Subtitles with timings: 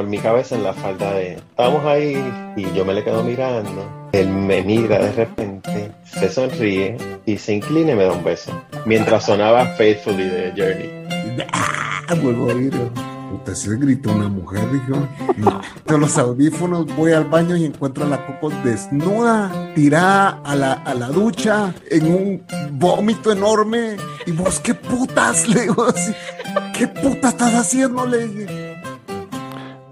[0.00, 2.22] en mi cabeza en la falda de, estábamos ahí
[2.56, 4.08] y yo me le quedo mirando.
[4.12, 8.52] Él me mira de repente, se sonríe y se inclina y me da un beso.
[8.86, 11.44] Mientras sonaba Faithfully de Journey.
[11.52, 12.14] ¡Ah!
[12.20, 12.72] Vuelvo a oír.
[13.30, 15.06] Puta, se gritó una mujer, dijo.
[15.36, 15.60] No.
[15.86, 20.72] De los audífonos voy al baño y encuentro a la Coco desnuda, tirada a la,
[20.72, 22.42] a la ducha, en un
[22.72, 23.96] vómito enorme.
[24.26, 25.48] Y vos, ¿qué putas?
[25.48, 26.12] Le digo así.
[26.76, 28.04] ¿Qué putas estás haciendo?
[28.04, 28.59] Le dije.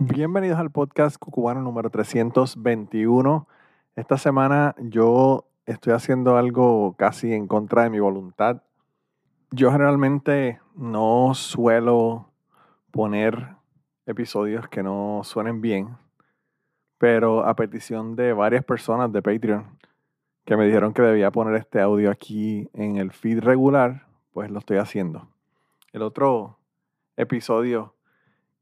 [0.01, 3.49] Bienvenidos al podcast Cucubano número 321.
[3.97, 8.63] Esta semana yo estoy haciendo algo casi en contra de mi voluntad.
[9.51, 12.31] Yo generalmente no suelo
[12.93, 13.57] poner
[14.07, 15.97] episodios que no suenen bien,
[16.99, 19.79] pero a petición de varias personas de Patreon
[20.45, 24.61] que me dijeron que debía poner este audio aquí en el feed regular, pues lo
[24.61, 25.27] estoy haciendo.
[25.93, 26.57] El otro
[27.17, 27.95] episodio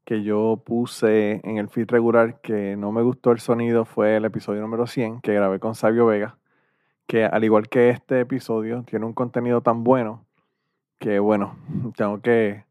[0.07, 4.23] que yo puse en el feed regular que no me gustó el sonido fue el
[4.23, 6.37] episodio número 100 que grabé con Sabio Vega,
[7.07, 10.25] que al igual que este episodio tiene un contenido tan bueno
[10.97, 11.57] que bueno,
[11.97, 12.63] tengo que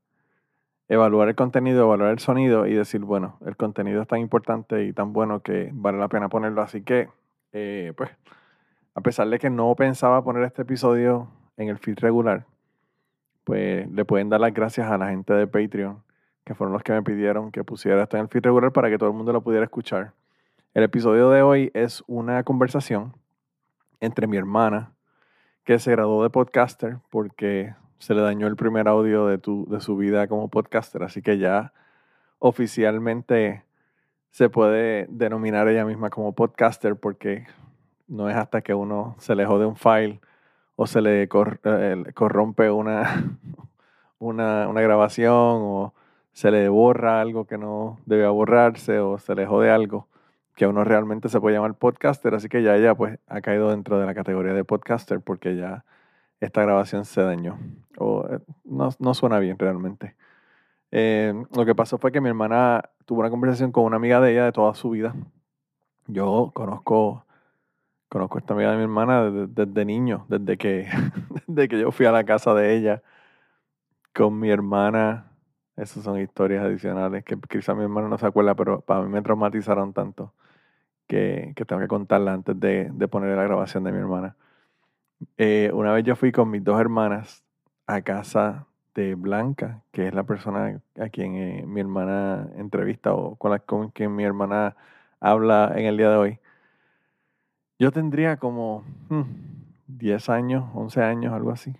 [0.88, 4.94] evaluar el contenido, evaluar el sonido y decir, bueno, el contenido es tan importante y
[4.94, 6.62] tan bueno que vale la pena ponerlo.
[6.62, 7.10] Así que,
[7.52, 8.10] eh, pues,
[8.94, 11.28] a pesar de que no pensaba poner este episodio
[11.58, 12.46] en el feed regular,
[13.44, 16.02] pues le pueden dar las gracias a la gente de Patreon,
[16.46, 18.98] que fueron los que me pidieron que pusiera esto en el feed regular para que
[18.98, 20.12] todo el mundo lo pudiera escuchar.
[20.74, 23.14] El episodio de hoy es una conversación
[23.98, 24.92] entre mi hermana,
[25.64, 29.80] que se graduó de podcaster porque se le dañó el primer audio de, tu, de
[29.80, 31.72] su vida como podcaster, así que ya
[32.38, 33.64] oficialmente
[34.30, 37.44] se puede denominar ella misma como podcaster porque
[38.06, 40.20] no es hasta que uno se le jode un file
[40.76, 41.28] o se le eh,
[42.14, 43.36] corrompe una,
[44.20, 45.94] una, una, grabación o
[46.36, 50.06] se le borra algo que no debe borrarse o se le jode algo
[50.54, 53.98] que uno realmente se puede llamar podcaster, así que ya ella pues ha caído dentro
[53.98, 55.86] de la categoría de podcaster porque ya
[56.40, 57.58] esta grabación se dañó.
[57.96, 60.14] O eh, no, suena bien realmente.
[60.90, 64.32] Eh, lo que pasó fue que mi hermana tuvo una conversación con una amiga de
[64.32, 65.14] ella de toda su vida.
[66.06, 67.24] Yo conozco,
[68.10, 70.86] conozco a esta amiga de mi hermana desde, niño, desde que,
[71.46, 73.02] desde que yo fui a la casa de ella
[74.12, 75.30] con mi hermana.
[75.76, 79.22] Esas son historias adicionales que quizá mi hermana no se acuerda, pero para mí me
[79.22, 80.32] traumatizaron tanto
[81.06, 84.36] que, tengo que contarla antes de, de poner la grabación de mi hermana.
[85.38, 87.44] Eh, una vez yo fui con mis dos hermanas
[87.86, 93.36] a casa de Blanca, que es la persona a quien eh, mi hermana entrevista o
[93.36, 94.76] con, la, con quien mi hermana
[95.20, 96.38] habla en el día de hoy.
[97.78, 98.84] Yo tendría como
[99.86, 101.74] 10 hmm, años, 11 años, algo así.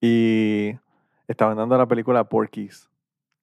[0.00, 0.76] Y
[1.28, 2.90] estaban dando la película Porky's.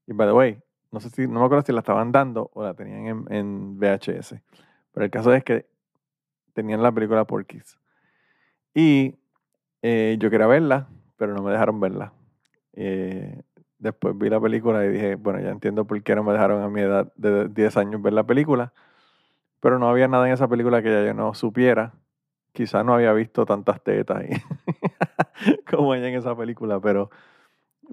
[0.07, 2.63] Y by the way, no sé si, no me acuerdo si la estaban dando o
[2.63, 4.35] la tenían en, en VHS.
[4.91, 5.65] Pero el caso es que
[6.53, 7.79] tenían la película Porky's.
[8.73, 9.15] Y
[9.81, 10.87] eh, yo quería verla,
[11.17, 12.13] pero no me dejaron verla.
[12.73, 13.41] Eh,
[13.77, 16.69] después vi la película y dije, bueno, ya entiendo por qué no me dejaron a
[16.69, 18.73] mi edad de 10 años ver la película.
[19.59, 21.93] Pero no había nada en esa película que ya yo no supiera.
[22.53, 24.29] Quizás no había visto tantas tetas ahí
[25.69, 27.09] como ella en esa película, pero,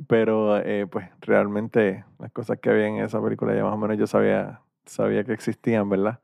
[0.08, 3.98] pero eh, pues realmente las cosas que había en esa película ya más o menos
[3.98, 6.20] yo sabía, sabía que existían, ¿verdad?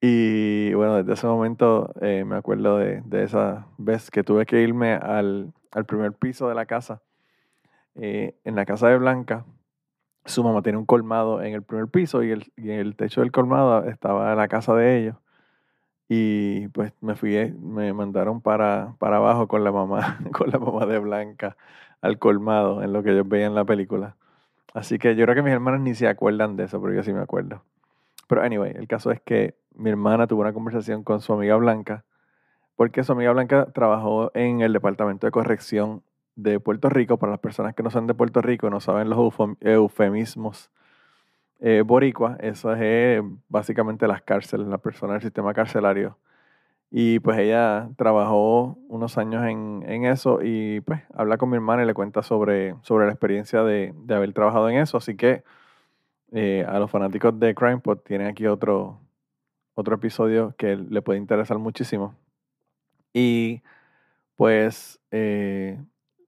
[0.00, 4.94] Y bueno, desde ese momento eh, me acuerdo de, esa vez que tuve que irme
[4.94, 5.52] al,
[5.86, 7.02] primer piso de la casa.
[7.96, 9.44] Eh, en la casa de Blanca,
[10.24, 13.32] su mamá tiene un colmado en el primer piso y, el, en el techo del
[13.32, 15.16] colmado estaba la casa de ellos.
[16.12, 20.58] Y pues me fui, eh, me mandaron para, para abajo con la mamá, con la
[20.58, 21.56] mamá de Blanca
[22.00, 24.16] al colmado, en lo que ellos veían la película.
[24.74, 27.12] Así que yo creo que mis hermanos ni se acuerdan de eso, pero yo sí
[27.12, 27.62] me acuerdo.
[28.26, 32.04] Pero anyway, el caso es que mi hermana tuvo una conversación con su amiga Blanca,
[32.74, 36.02] porque su amiga Blanca trabajó en el Departamento de Corrección
[36.34, 37.18] de Puerto Rico.
[37.18, 40.72] Para las personas que no son de Puerto Rico no saben los eufemismos
[41.60, 46.18] eh, boricua, eso es básicamente las cárceles, la persona del sistema carcelario.
[46.90, 51.86] Y pues ella trabajó unos años en, eso y pues habla con mi hermana y
[51.86, 54.96] le cuenta sobre, sobre la experiencia de, de haber trabajado en eso.
[54.96, 55.44] Así que
[56.32, 59.00] eh, a los fanáticos de CrimePod tienen aquí otro,
[59.74, 62.14] otro episodio que le puede interesar muchísimo.
[63.12, 63.62] Y
[64.36, 65.78] pues eh,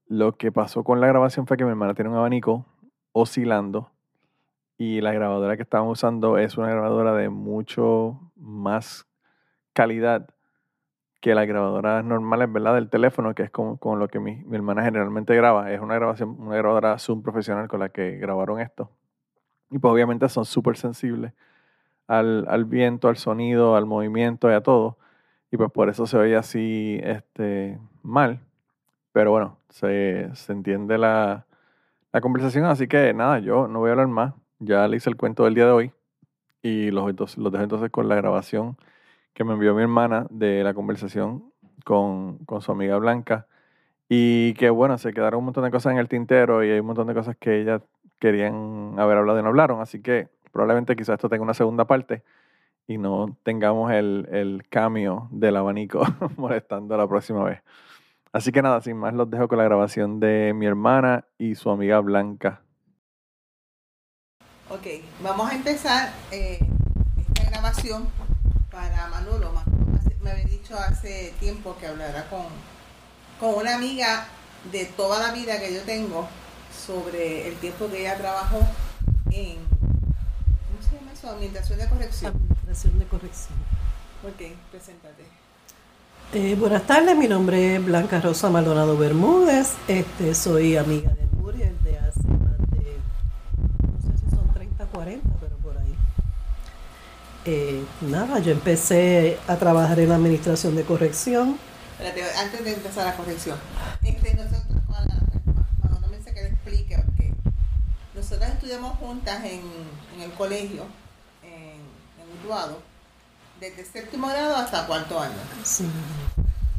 [0.07, 2.65] lo que pasó con la grabación fue que mi hermana tiene un abanico
[3.13, 3.92] oscilando
[4.77, 9.07] y la grabadora que estaban usando es una grabadora de mucho más
[9.73, 10.27] calidad
[11.21, 12.75] que las grabadoras normales, ¿verdad?
[12.75, 15.71] Del teléfono, que es con, con lo que mi, mi, hermana generalmente graba.
[15.71, 18.91] Es una grabación, una grabadora Zoom profesional con la que grabaron esto.
[19.71, 21.33] Y pues obviamente son súper sensibles
[22.07, 24.97] al, al, viento, al sonido, al movimiento y a todo.
[25.49, 28.41] Y pues por eso se oye así este, mal.
[29.13, 31.45] Pero bueno, se, se entiende la,
[32.11, 32.65] la conversación.
[32.65, 34.33] Así que nada, yo no voy a hablar más.
[34.65, 35.91] Ya le hice el cuento del día de hoy.
[36.61, 38.77] Y los, los dejo entonces con la grabación
[39.33, 41.51] que me envió mi hermana de la conversación
[41.83, 43.47] con, con su amiga Blanca.
[44.07, 46.85] Y que bueno, se quedaron un montón de cosas en el tintero y hay un
[46.85, 47.81] montón de cosas que ellas
[48.19, 49.81] querían haber hablado y no hablaron.
[49.81, 52.23] Así que probablemente quizás esto tenga una segunda parte
[52.87, 56.03] y no tengamos el, el cambio del abanico
[56.37, 57.61] molestando la próxima vez.
[58.31, 61.69] Así que nada, sin más los dejo con la grabación de mi hermana y su
[61.69, 62.61] amiga Blanca.
[64.73, 64.87] Ok,
[65.21, 66.57] vamos a empezar eh,
[67.27, 68.07] esta grabación
[68.71, 69.51] para Manolo.
[69.51, 72.45] Manolo me había dicho hace tiempo que hablará con,
[73.39, 74.25] con una amiga
[74.71, 76.27] de toda la vida que yo tengo
[76.85, 78.59] sobre el tiempo que ella trabajó
[79.29, 81.29] en ¿cómo se llama eso?
[81.29, 82.33] Administración de corrección.
[82.33, 83.57] Administración de corrección.
[84.23, 85.23] Ok, preséntate.
[86.33, 89.73] Eh, buenas tardes, mi nombre es Blanca Rosa Maldonado Bermúdez.
[89.87, 91.13] Este, soy amiga
[91.83, 92.97] de hace más de,
[93.87, 95.95] no sé si son 30, 40, pero por ahí.
[97.45, 101.57] Eh, nada, yo empecé a trabajar en la administración de corrección.
[101.99, 103.57] Espérate, antes de empezar la corrección,
[104.01, 107.33] este, nosotros, cuando no me dice que le explique, porque
[108.15, 109.61] nosotros estudiamos juntas en,
[110.15, 110.85] en el colegio,
[111.43, 111.79] en,
[112.21, 112.81] en Utuado,
[113.59, 115.33] desde séptimo grado hasta cuarto año.
[115.63, 115.85] Sí.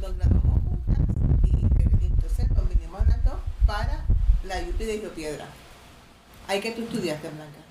[0.00, 0.98] Nos graduamos juntas
[1.44, 3.36] y, entonces nos vinimos las dos
[3.66, 4.04] para
[4.44, 5.46] la UP de Río Piedra.
[6.48, 7.64] Ahí que tú estudiaste, Blanca.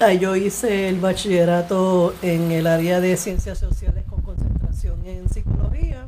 [0.00, 6.06] Ah, yo hice el bachillerato en el área de ciencias sociales con concentración en psicología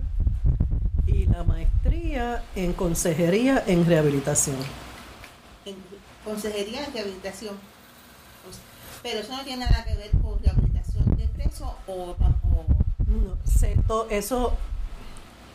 [1.06, 4.56] y la maestría en consejería en rehabilitación.
[5.64, 5.76] En
[6.24, 7.54] consejería en rehabilitación.
[9.02, 12.16] Pero eso no tiene nada que ver con rehabilitación de preso o, o
[13.88, 14.52] No, eso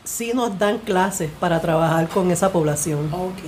[0.05, 3.39] sí nos dan clases para trabajar con esa población, Ok,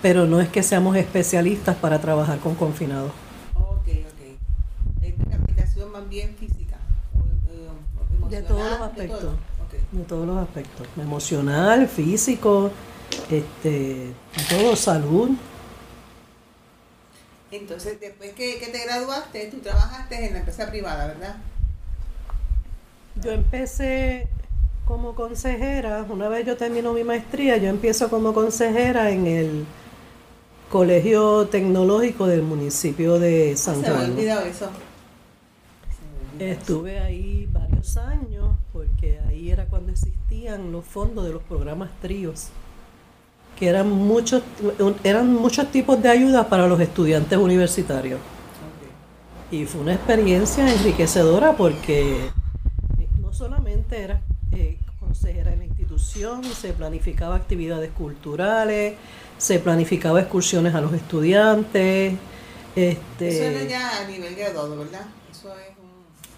[0.00, 3.10] pero no es que seamos especialistas para trabajar con confinados.
[3.56, 5.02] ok, ok.
[5.02, 6.76] Es rehabilitación más bien física.
[7.16, 9.20] o, eh, De todos los de aspectos.
[9.20, 9.34] todo.
[9.92, 12.70] De todos los aspectos, emocional, físico,
[13.30, 14.12] este,
[14.50, 15.30] todo, salud.
[17.50, 21.36] Entonces, después que, que te graduaste, tú trabajaste en la empresa privada, ¿verdad?
[23.22, 24.28] Yo empecé
[24.86, 29.64] como consejera, una vez yo termino mi maestría, yo empiezo como consejera en el
[30.70, 34.10] Colegio Tecnológico del municipio de San Se me había Juan.
[34.12, 34.40] olvidado.
[34.40, 34.87] Se me olvidó eso.
[36.38, 42.48] Estuve ahí varios años porque ahí era cuando existían los fondos de los programas tríos,
[43.58, 44.42] que eran muchos,
[45.02, 48.20] eran muchos tipos de ayudas para los estudiantes universitarios.
[49.50, 54.20] Y fue una experiencia enriquecedora porque eh, no solamente era
[54.52, 58.94] eh, consejera en la institución, se planificaba actividades culturales,
[59.38, 62.14] se planificaba excursiones a los estudiantes.
[62.76, 65.06] Este, Eso era ya a nivel graduado, ¿verdad?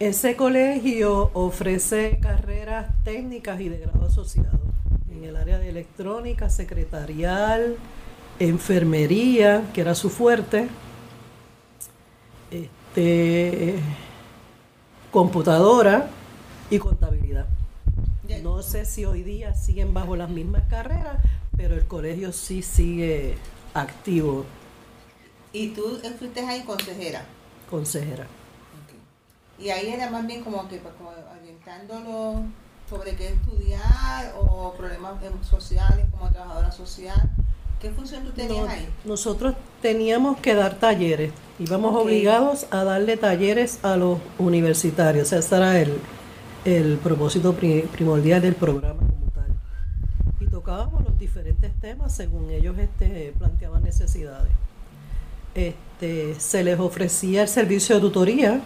[0.00, 4.58] Ese colegio ofrece carreras técnicas y de grado asociado
[5.10, 7.76] en el área de electrónica, secretarial,
[8.38, 10.68] enfermería, que era su fuerte,
[12.50, 13.84] este,
[15.10, 16.16] computadora
[16.70, 17.46] y contabilidad.
[18.42, 21.18] No sé si hoy día siguen bajo las mismas carreras,
[21.56, 23.36] pero el colegio sí sigue
[23.74, 24.46] activo,
[25.52, 27.34] Y tú fuiste ahí consejera.
[27.70, 28.26] consejera.
[29.60, 32.42] Y ahí era más bien como que pues, como orientándolo
[32.88, 37.30] sobre qué estudiar o problemas em, sociales como trabajadora social.
[37.80, 38.88] ¿Qué función tú tenías ahí?
[39.04, 42.02] nosotros teníamos que dar talleres, íbamos Ok.
[42.02, 45.98] obligados a darle talleres a los universitarios, ese era el,
[46.66, 49.46] el propósito pri- primordial del programa como tal.
[50.40, 54.50] Y tocábamos los diferentes temas según ellos este, planteaban necesidades.
[55.54, 58.60] Este, se les ofrecía el servicio de tutoría,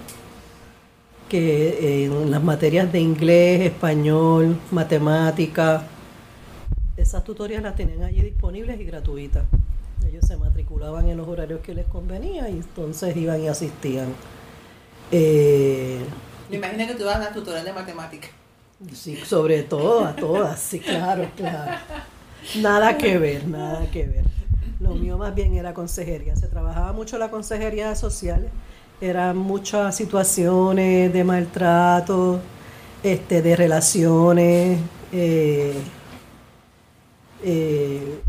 [1.28, 5.84] que en las materias de inglés, español, matemática,
[6.96, 9.44] esas tutorías las tenían allí disponibles y gratuitas.
[10.06, 14.14] Ellos se matriculaban en los horarios que les convenía y entonces iban y asistían.
[15.10, 16.00] Eh,
[16.48, 18.30] Me imagino que tú vas a dar tutorial de matemáticas.
[18.92, 21.72] sí, sobre todo a todas, sí, claro, claro.
[22.54, 24.24] Nada que ver, nada que ver.
[24.80, 26.36] Lo mío más bien era consejería.
[26.36, 28.48] Se trabajaba mucho la consejería social.
[29.04, 32.40] Eran muchas situaciones de maltrato,
[33.02, 34.78] este, de relaciones,
[35.12, 35.74] eh,
[37.42, 38.22] eh,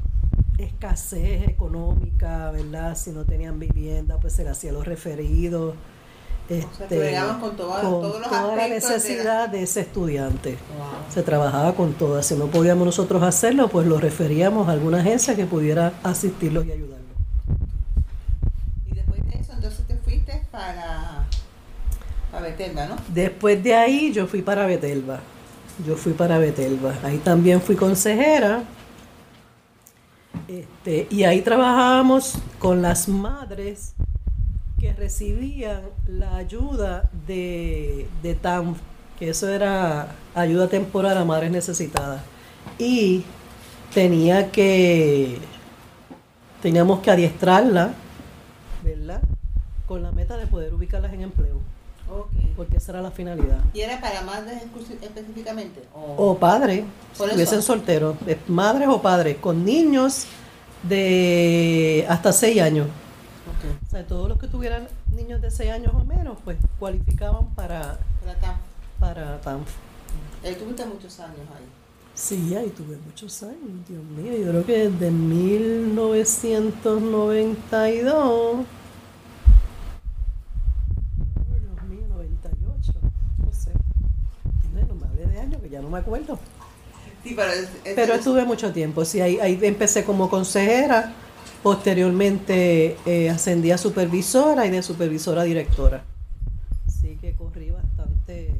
[0.57, 2.97] escasez económica, ¿verdad?
[2.97, 5.75] Si no tenían vivienda, pues se le hacía los referidos.
[5.75, 9.49] O sea, este, bregamos con, toda- con todos los toda la aspectos de la- necesidad
[9.49, 10.51] de, ese estudiante.
[10.77, 10.87] Wow.
[11.13, 12.25] Se trabajaba con todas.
[12.25, 16.71] Si no podíamos nosotros hacerlo, pues lo referíamos a alguna agencia que pudiera asistirlos y
[16.73, 16.95] ayudarlos.
[18.85, 21.25] Y después de eso, entonces te fuiste para,
[23.07, 25.19] Después de ahí yo fui para Betelba.
[25.85, 26.93] Yo fui para Betelba.
[27.03, 28.63] Ahí también fui consejera.
[30.47, 33.93] Este, y ahí trabajábamos con las madres
[34.79, 38.75] que recibían la ayuda de, de TAM,
[39.17, 42.21] que eso era ayuda temporal a madres necesitadas.
[42.77, 43.23] Y
[43.93, 45.39] tenía que,
[46.61, 47.93] teníamos que adiestrarla,
[48.83, 49.21] ¿verdad?
[49.87, 51.61] Con la meta de poder ubicarlas en empleo,
[52.09, 52.29] Ok.
[52.55, 53.59] porque esa era la finalidad.
[53.73, 54.61] ¿Y era para madres
[55.01, 55.81] específicamente?
[55.93, 60.25] O padres, si estuviesen solteros, eh, madres o padres, con niños
[60.83, 62.87] de hasta 6 años.
[62.87, 63.65] Ok.
[63.87, 67.97] O sea, todos los que tuvieran niños de 6 años o menos, pues cualificaban para,
[68.21, 68.57] Para acá.
[68.99, 69.67] para TANF.
[70.43, 71.65] Ahí tuviste muchos años ahí.
[72.13, 73.57] Sí, ahí tuve muchos años,
[73.89, 77.99] Dios mío, yo creo que desde 1992, ay,
[81.59, 82.93] Dios mío, 98,
[83.43, 83.71] no sé,
[84.71, 86.39] bueno, me hablé de años que ya no me acuerdo.
[87.23, 91.11] Sí, pero, es- es- Pero es- estuve mucho tiempo, sí, ahí, ahí empecé como consejera,
[91.61, 96.03] posteriormente eh, ascendí a supervisora y de supervisora a directora.
[96.87, 98.51] Así que corrí bastante,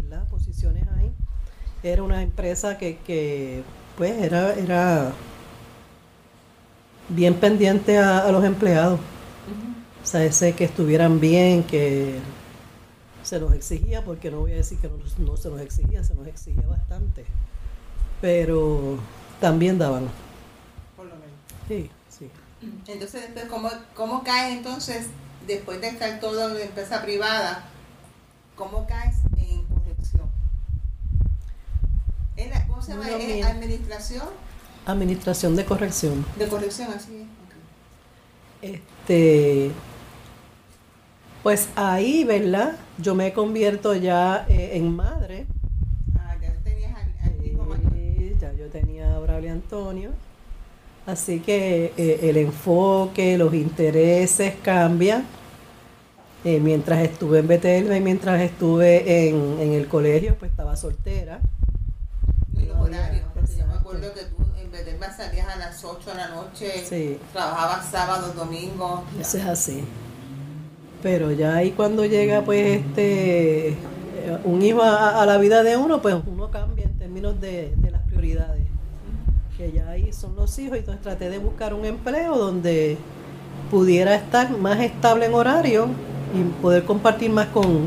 [0.00, 0.28] ¿verdad?
[0.28, 1.10] Posiciones ahí.
[1.82, 3.62] Era una empresa que, que
[3.96, 5.12] pues, era, era
[7.08, 9.00] bien pendiente a, a los empleados.
[10.02, 12.18] O sea, ese que estuvieran bien, que
[13.26, 16.14] se nos exigía, porque no voy a decir que no, no se nos exigía, se
[16.14, 17.24] nos exigía bastante.
[18.20, 18.98] Pero
[19.40, 20.08] también daban.
[20.96, 21.36] por lo menos.
[21.68, 22.30] Sí, sí.
[22.86, 25.06] Entonces, después, ¿cómo, ¿cómo caes entonces,
[25.46, 27.64] después de estar todo en empresa privada,
[28.54, 30.30] cómo caes en corrección?
[32.36, 33.08] Era- ¿Cómo se llama?
[33.10, 34.28] No, ¿Es administración
[34.86, 36.24] Administración de corrección.
[36.38, 37.22] de corrección, así es.
[37.22, 37.54] Ok.
[38.62, 39.72] Este,
[41.42, 42.76] pues ahí, ¿verdad?
[42.98, 45.46] Yo me convierto ya eh, en madre.
[46.18, 50.10] Ah, ya tenías al, ya yo tenía a Braulio Antonio.
[51.06, 55.24] Así que eh, el enfoque, los intereses cambian.
[56.44, 61.40] Eh, mientras estuve en Betelba y mientras estuve en, en el colegio, pues estaba soltera.
[62.56, 66.10] Y los horarios, porque yo me acuerdo que tú en Betelba salías a las 8
[66.10, 67.18] de la noche, Sí.
[67.32, 69.02] trabajabas sábados, domingos.
[69.20, 69.84] Eso es así.
[71.02, 73.76] Pero ya ahí cuando llega pues este
[74.44, 78.02] un hijo a, la vida de uno, pues uno cambia en términos de, de las
[78.02, 78.62] prioridades.
[79.56, 82.98] Que ya ahí son los hijos, y entonces traté de buscar un empleo donde
[83.70, 85.88] pudiera estar más estable en horario
[86.34, 87.86] y poder compartir más con,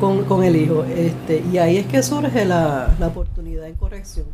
[0.00, 0.84] con, con el hijo.
[0.84, 4.26] Este, y ahí es que surge la, la oportunidad en corrección.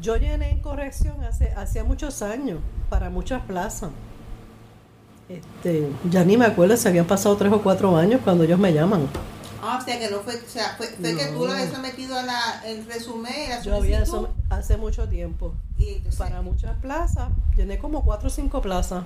[0.00, 3.90] Yo llené en corrección hace hacía muchos años para muchas plazas.
[5.28, 8.72] Este, ya ni me acuerdo si habían pasado tres o cuatro años cuando ellos me
[8.72, 9.08] llaman.
[9.60, 12.16] Ah, o sea que no fue, o sea, fue, fue que tú lo habías sometido
[12.16, 14.04] a la, el resumen, la Yo había
[14.50, 15.54] hace mucho tiempo.
[15.78, 19.04] y entonces, Para muchas plazas, llené como cuatro o cinco plazas.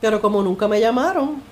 [0.00, 1.42] Pero como nunca me llamaron,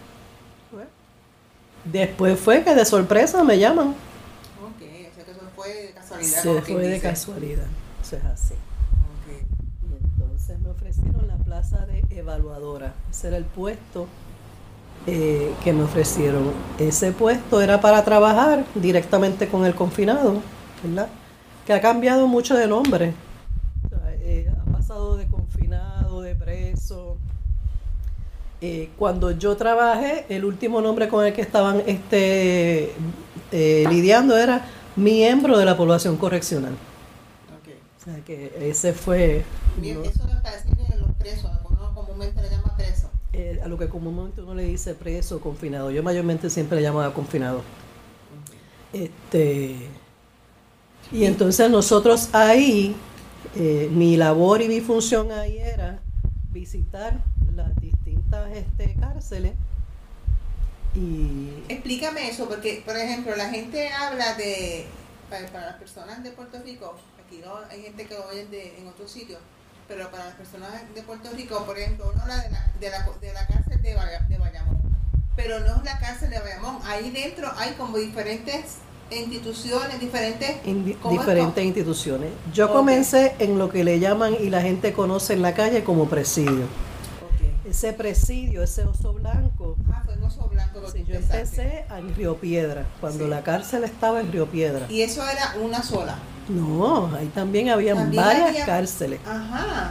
[1.85, 3.89] después fue que de sorpresa me llaman.
[3.89, 6.43] ok, o sea que eso fue de casualidad.
[6.43, 7.01] Se fue de dice.
[7.09, 7.67] casualidad.
[8.01, 8.55] Eso es así.
[10.49, 12.95] Entonces me ofrecieron la plaza de evaluadora.
[13.11, 14.07] Ese era el puesto
[15.07, 16.53] eh, que me ofrecieron.
[16.79, 20.41] Ese puesto era para trabajar directamente con el confinado,
[20.83, 21.09] ¿verdad?
[21.67, 23.13] Que ha cambiado mucho de nombre.
[24.23, 27.19] Eh, ha pasado de confinado, de preso.
[28.63, 32.95] Eh, cuando yo trabajé, el último nombre con el que estaban este,
[33.53, 34.65] lidiando era
[34.97, 36.73] miembro de la población correccional.
[38.13, 39.45] Sea que ese fue
[39.77, 40.05] Bien, ¿no?
[40.05, 43.11] Eso es para decirle a los presos, uno comúnmente le llama preso.
[43.33, 45.91] Eh, a lo que comúnmente uno le dice preso confinado.
[45.91, 47.63] Yo mayormente siempre le llamaba confinado.
[48.93, 49.77] Este,
[51.13, 52.97] y entonces nosotros ahí,
[53.55, 56.01] eh, mi labor y mi función ahí era
[56.51, 57.23] visitar
[57.55, 59.53] las distintas este, cárceles
[60.95, 64.87] y Explícame eso, porque, por ejemplo, la gente habla de,
[65.29, 66.97] para, para las personas de Puerto Rico,
[67.29, 69.39] aquí no hay gente que lo oye de, en otros sitios,
[69.87, 73.09] pero para las personas de Puerto Rico, por ejemplo, uno habla de la, de la,
[73.21, 74.79] de la cárcel de, Baya- de Bayamón,
[75.37, 78.77] pero no es la cárcel de Bayamón, ahí dentro hay como diferentes
[79.11, 80.57] instituciones, diferentes.
[80.65, 82.31] diferentes instituciones.
[82.53, 86.09] Yo comencé en lo que le llaman y la gente conoce en la calle como
[86.09, 86.67] presidio.
[87.69, 91.63] Ese presidio, ese oso blanco, Ah, fue en Oso Blanco lo que yo empezaste.
[91.63, 93.31] empecé en Río Piedra, cuando Sí.
[93.31, 94.87] la cárcel estaba en Río Piedra.
[94.91, 96.17] Y eso era una sola.
[96.49, 99.91] No, ahí también había También varias había- cárceles, Ajá.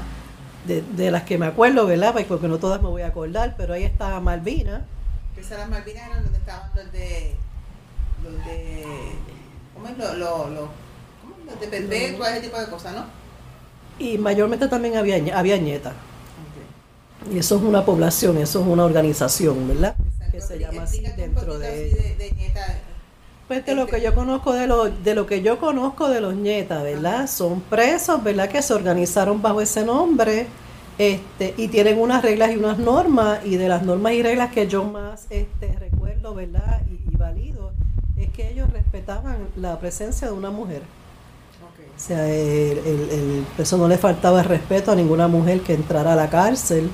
[0.65, 2.13] de, de las que me acuerdo, ¿verdad?
[2.13, 4.85] Pues, Porque no todas me voy a acordar, pero ahí estaba Malvina,
[5.35, 7.33] Que esas las Malvinas eran donde estaban los de.
[8.23, 8.83] Los de.
[9.75, 9.97] ¿Cómo es?
[9.97, 10.69] Los, los, los.
[11.45, 13.05] Los de perpetua, ese tipo de cosas, ¿no?
[13.99, 15.91] y mayormente también había, había ñeta.
[17.31, 19.95] Y eso es una población, eso es una organización, ¿verdad?
[19.99, 20.31] Exacto.
[20.33, 22.29] Que se llama así dentro de de, de.
[23.47, 26.35] Pues de lo que yo conozco de lo, de lo que yo conozco de los
[26.35, 27.27] ñetas, ¿verdad?
[27.27, 28.49] Son presos, ¿verdad?
[28.49, 30.47] Que se organizaron bajo ese nombre,
[30.97, 34.67] este, y tienen unas reglas y unas normas, y de las normas y reglas que
[34.67, 36.81] yo más este, recuerdo, ¿verdad?
[36.91, 37.71] Y, y valido,
[38.17, 40.81] es que ellos respetaban la presencia de una mujer.
[41.95, 45.73] O sea, el, el- el preso no le faltaba el respeto a ninguna mujer que
[45.73, 46.89] entrara a la cárcel,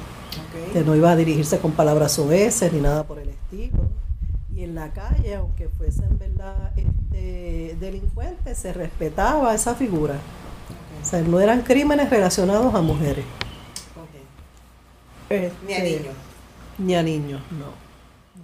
[0.72, 3.80] que no iba a dirigirse con palabras soeces ni nada por el estilo.
[4.56, 10.20] Y en la calle, aunque fuesen verdad este, delincuentes, se respetaba esa figura.
[11.02, 13.26] O sea, no eran crímenes relacionados a mujeres.
[13.96, 15.32] Ok.
[15.32, 16.16] Este, Ni a niños.
[16.78, 17.84] Ni a niños, no.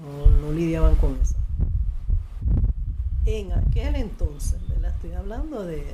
[0.01, 1.35] No, no lidiaban con eso.
[3.25, 4.91] En aquel entonces, ¿verdad?
[4.95, 5.85] Estoy hablando de,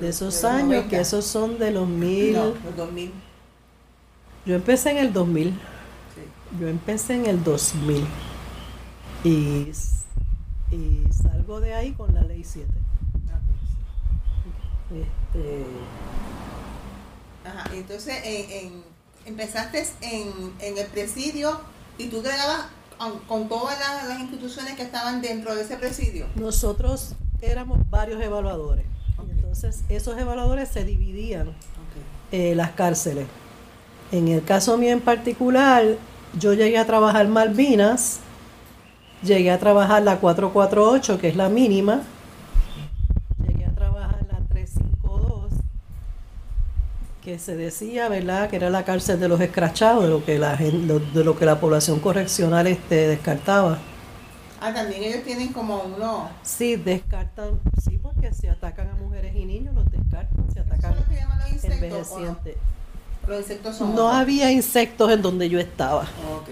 [0.00, 0.88] de esos años, 90.
[0.88, 2.34] que esos son de los mil...
[2.34, 3.12] No, los 2000.
[4.46, 5.48] Yo empecé en el 2000.
[5.48, 5.56] Sí.
[6.60, 8.06] Yo empecé en el 2000
[9.24, 9.70] y,
[10.70, 12.68] y salgo de ahí con la ley 7.
[13.32, 13.38] Ah,
[14.88, 15.02] pues.
[15.02, 15.64] Este,
[17.44, 18.84] Ajá, entonces en, en-
[19.26, 21.60] empezaste en, en el presidio
[21.98, 22.66] y tú bregabas
[22.98, 26.26] con, con todas las, las instituciones que estaban dentro de ese presidio.
[26.36, 28.84] nosotros éramos varios evaluadores.
[29.30, 31.54] Entonces esos evaluadores se dividían
[32.32, 33.26] eh, las cárceles.
[34.12, 35.84] En el caso mío en particular,
[36.38, 38.20] yo llegué a trabajar Malvinas,
[39.22, 42.02] llegué a trabajar la 448, que es la mínima,
[43.46, 45.52] llegué a trabajar la 352,
[47.22, 50.56] que se decía, ¿verdad?, que era la cárcel de los escrachados, de lo que la,
[50.56, 53.78] de lo que la población correccional este, descartaba.
[54.62, 56.28] Ah, también ellos tienen como uno.
[56.42, 60.98] Sí, descartan, sí, porque si atacan a mujeres y niños, los descartan, ¿Eso atacan es
[61.00, 62.10] lo que llaman los insectos?
[62.20, 62.38] no?
[63.26, 63.94] Los insectos son.
[63.94, 64.14] No otros.
[64.20, 66.02] había insectos en donde yo estaba.
[66.02, 66.48] Ok.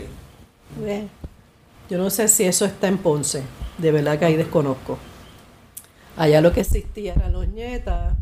[0.83, 1.09] Ve,
[1.91, 3.43] Yo no sé si eso está en Ponce,
[3.79, 4.99] de verdad que ahí desconozco.
[6.17, 8.15] Allá lo que existía eran los nietas.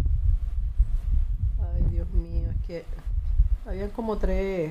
[1.60, 2.84] Ay, Dios mío, es que
[3.66, 4.70] había como tres,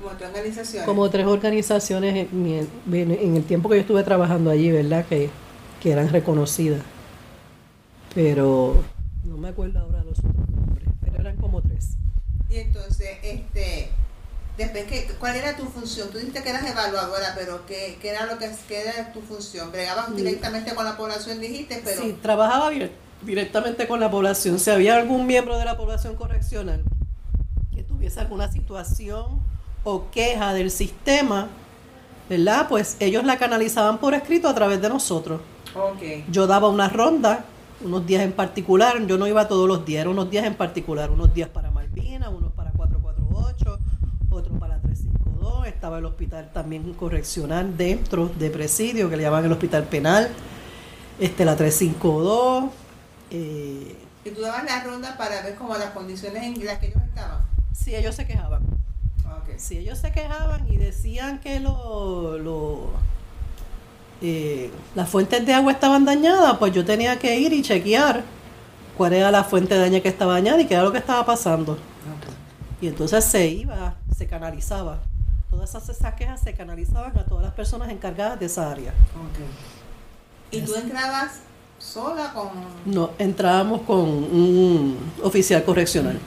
[0.00, 0.84] Como tu organización.
[0.84, 5.04] como tres organizaciones en, en- en el tiempo que yo estuve trabajando allí, ¿verdad?
[5.06, 5.30] Que,
[5.82, 6.82] que eran reconocidas.
[8.14, 8.82] Pero
[9.24, 11.96] no me acuerdo ahora los otros nombres, pero eran como tres.
[12.50, 13.90] Y entonces, este.
[14.58, 16.08] Después, que, ¿cuál era tu función?
[16.10, 19.70] Tú dijiste que eras evaluadora, pero ¿qué, qué era lo que qué era tu función?
[19.70, 21.80] ¿Bregabas directamente con la población, dijiste?
[21.84, 22.02] Pero.
[22.02, 22.90] Sí, trabajaba dir-
[23.22, 24.58] directamente con la población.
[24.58, 26.82] Si había algún miembro de la población correccional
[27.74, 29.40] que tuviese alguna situación
[29.84, 31.46] o queja del sistema,
[32.28, 32.66] ¿verdad?
[32.68, 35.40] Pues ellos la canalizaban por escrito a través de nosotros.
[35.76, 36.24] Ok.
[36.32, 37.44] Yo daba una ronda,
[37.80, 41.10] unos días en particular, yo no iba todos los días, eran unos días en particular,
[41.12, 42.57] unos días para Malvina, unos para 448,
[44.38, 49.52] otros para 352, estaba el hospital también correccional dentro de presidio, que le llaman el
[49.52, 50.28] hospital penal,
[51.20, 52.64] este la 352,
[53.30, 57.02] eh, Y tú dabas la ronda para ver como las condiciones en las que ellos
[57.02, 57.40] estaban.
[57.72, 58.62] si ellos se quejaban.
[58.62, 59.58] Ok.
[59.58, 62.90] Si ellos se quejaban y decían que lo, lo-
[64.20, 68.24] eh, las fuentes de agua estaban dañadas, pues yo tenía que ir y chequear
[68.96, 71.24] cuál era la fuente de daño que estaba dañada y qué era lo que estaba
[71.24, 71.78] pasando.
[72.80, 74.98] Y entonces se iba, se canalizaba.
[75.48, 78.92] Todas esas, esas quejas se canalizaban a todas las personas encargadas de esa área.
[80.50, 81.40] Y tú entrabas
[81.78, 82.48] sola con.
[82.84, 86.18] No, entrábamos con un oficial correccional.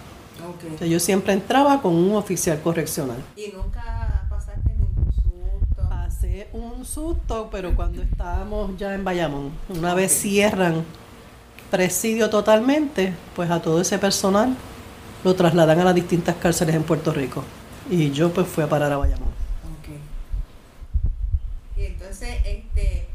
[0.50, 0.74] Ok.
[0.74, 3.22] O sea, yo siempre entraba con un oficial correccional.
[3.36, 5.90] Y nunca pasaste ningún susto.
[5.90, 10.86] Pasé un susto, pero cuando estábamos ya en Bayamón, una vez cierran
[11.70, 14.56] presidio totalmente, pues a todo ese personal
[15.24, 17.44] lo trasladan a las distintas cárceles en Puerto Rico.
[17.90, 19.30] Y yo pues fui a parar a Bayamón.
[19.30, 19.90] Ok.
[21.78, 23.08] Y entonces, este,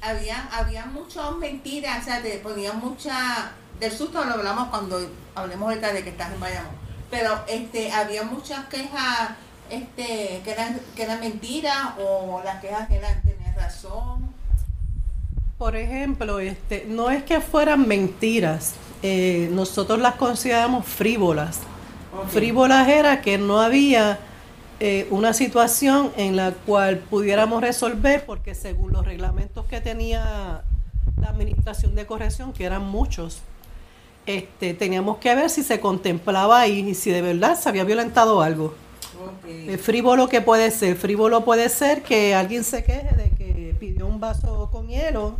[0.00, 4.98] había, había muchas mentiras, o sea, te ponían mucha, del susto lo hablamos cuando
[5.34, 6.72] hablemos ahorita de que estás en Bayamón,
[7.10, 9.30] pero este, había muchas quejas,
[9.70, 14.32] este, que eran, que eran mentiras, o las quejas eran, tenían razón.
[15.58, 21.60] Por ejemplo, este, no es que fueran mentiras, eh, nosotros las consideramos frívolas.
[22.16, 22.28] Ok.
[22.28, 24.18] Frívolas era que no había
[24.80, 30.62] eh, una situación en la cual pudiéramos resolver porque según los reglamentos que tenía
[31.20, 33.40] la administración de corrección, que eran muchos,
[34.26, 38.40] este, teníamos que ver si se contemplaba ahí y si de verdad se había violentado
[38.40, 38.74] algo.
[39.46, 44.06] El frívolo que puede ser, frívolo puede ser que alguien se queje de que pidió
[44.06, 45.34] un vaso con hielo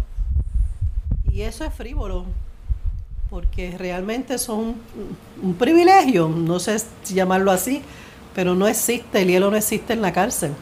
[1.31, 2.25] y eso es frívolo,
[3.31, 4.81] porque realmente es un,
[5.59, 7.83] privilegio, no sé si llamarlo así,
[8.35, 10.53] pero no existe, el hielo no existe en la cárcel.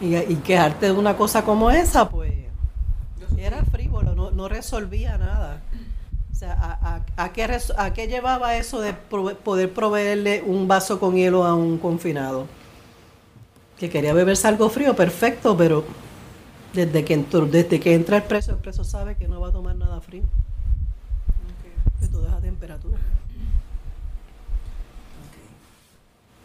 [0.00, 2.32] Y, y quejarte de una cosa como esa, pues
[3.38, 5.60] era frívolo, no, no resolvía nada.
[6.32, 7.44] O sea, ¿a, a, a qué,
[7.78, 12.46] a qué llevaba eso de prove- poder proveerle un vaso con hielo a un confinado?
[13.78, 15.84] Que quería beberse algo frío, perfecto, pero
[16.74, 19.52] desde que, entró- desde que entra el preso, el preso sabe que no va a
[19.52, 20.22] tomar nada frío,
[21.96, 22.00] Ok.
[22.00, 22.98] que todo es a temperatura.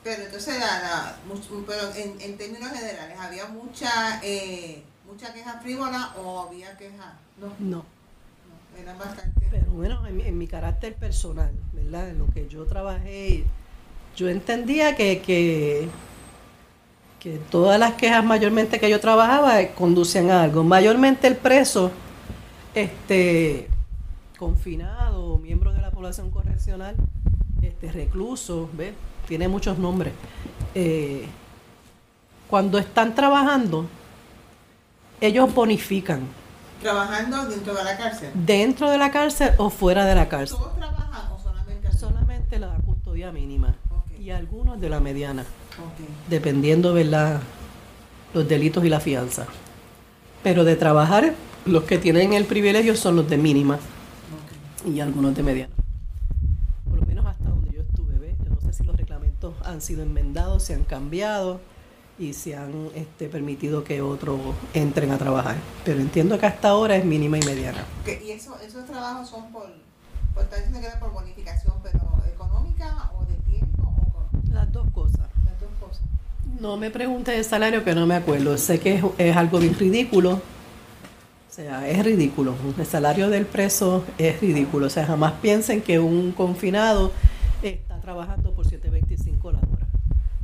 [0.03, 5.59] Pero entonces, la, la- much- pero en, en términos generales, ¿había mucha eh, mucha queja
[5.61, 7.13] frívola o había queja?
[7.39, 7.77] No, No.
[7.77, 9.45] no, eran bastante.
[9.51, 12.09] Pero bueno, en mi, en mi carácter personal, ¿verdad?
[12.09, 13.43] En lo que yo trabajé,
[14.15, 15.87] yo entendía que, que,
[17.19, 20.63] que todas las quejas mayormente que yo trabajaba conducían a algo.
[20.63, 21.91] Mayormente el preso,
[22.73, 23.67] este,
[24.41, 26.95] confinado, miembro de la población correccional,
[27.61, 28.95] este, recluso, ¿ves?
[29.27, 30.13] Tiene muchos nombres.
[30.73, 31.27] Eh,
[32.49, 33.85] cuando están trabajando,
[35.21, 36.21] ellos bonifican
[36.81, 38.31] ¿Trabajando dentro de la cárcel?
[38.33, 40.57] dentro de la cárcel o fuera de la cárcel.
[40.57, 41.91] ¿Todos trabajan o solamente?
[41.95, 43.75] Solamente la custodia mínima
[44.19, 45.45] y algunos de la mediana,
[46.27, 47.41] dependiendo ¿verdad?
[48.33, 49.45] los delitos y la fianza.
[50.41, 51.35] Pero de trabajar,
[51.67, 53.77] los que tienen el privilegio son los de mínima.
[54.85, 55.73] Y algunos de mediana.
[56.89, 58.35] Por lo menos hasta donde yo estuve, ¿ves?
[58.43, 61.59] Yo no sé si los reglamentos han sido enmendados, se han cambiado
[62.19, 64.39] y se han este, permitido que otros
[64.73, 65.55] entren a trabajar.
[65.83, 67.83] Pero entiendo que hasta ahora es mínima y mediana.
[68.05, 69.67] ¿Y eso, esos trabajos son por,
[70.33, 71.99] por, que era por bonificación, pero
[72.31, 75.27] económica o de tiempo o Las dos cosas.
[75.45, 76.01] las dos cosas?
[76.59, 78.57] No me preguntes el salario que no me acuerdo.
[78.57, 80.41] Sé que es, es algo bien ridículo.
[81.51, 82.55] O sea, es ridículo.
[82.77, 84.85] El salario del preso es ridículo.
[84.85, 87.11] O sea, jamás piensen que un confinado
[87.61, 89.85] está trabajando por 7.25 la hora.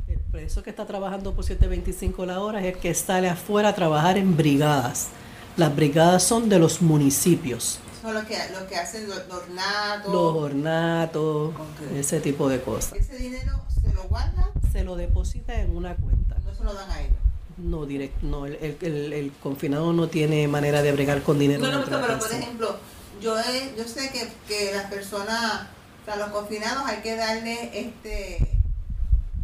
[0.06, 3.74] El preso que está trabajando por 7.25 la hora es el que sale afuera a
[3.74, 5.08] trabajar en brigadas.
[5.56, 7.80] Las brigadas son de los municipios.
[8.02, 10.12] Son lo que, lo que hacen los, los ornatos.
[10.12, 11.54] Los ornatos,
[11.96, 12.92] ese tipo de cosas.
[12.92, 16.36] Ese dinero se lo guardan, Se lo deposita en una cuenta.
[16.44, 17.27] no se lo dan a ellos.
[17.58, 21.60] No, direct, no el, el- el- confinado no tiene manera de bregar con dinero.
[21.66, 22.76] No, no, pero por ejemplo,
[23.20, 25.62] yo he- yo sé que, que las personas,
[26.02, 28.38] o sea, los confinados hay que darle, este,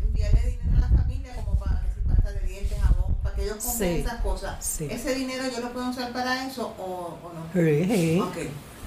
[0.06, 3.42] enviarle dinero a la familia como para que si pasta de dientes, jabón, para que
[3.44, 4.64] ellos compren Sí, esas cosas.
[4.64, 4.86] sí.
[4.90, 7.46] ¿Ese dinero yo lo puedo usar para eso o, o no?
[7.52, 8.22] Sí.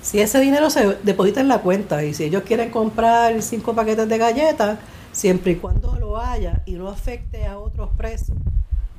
[0.02, 4.08] Si ese dinero se deposita en la cuenta y si ellos quieren comprar cinco paquetes
[4.08, 4.80] de galletas,
[5.12, 8.38] siempre y cuando lo haya y no afecte a otros presos,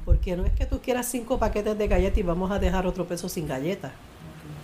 [0.08, 3.04] porque no es que tú quieras cinco paquetes de galletas y vamos a dejar otro
[3.06, 3.92] peso sin galletas.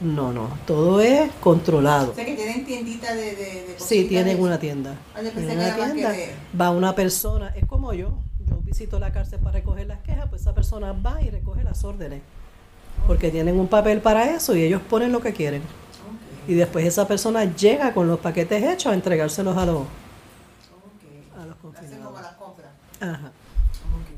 [0.00, 2.12] No, no, todo es controlado.
[2.12, 4.94] O sea que tienen tiendita de, de, de Sí, tienen de- una tienda.
[5.14, 6.14] Ah, Tienen una que tienda,
[6.58, 8.14] va una persona, es como yo,
[8.48, 11.84] yo visito la cárcel para recoger las quejas, pues esa persona va y recoge las
[11.84, 12.22] órdenes,
[13.06, 15.60] porque tienen un papel para eso y ellos ponen lo que quieren.
[16.48, 19.76] Y después esa persona llega con los paquetes hechos a entregárselos a los...
[19.76, 19.86] ok.
[21.38, 22.06] A los Hacen confinados.
[22.06, 22.70] como las compras.
[23.00, 23.12] Ajá.
[23.28, 24.10] Ok, ok.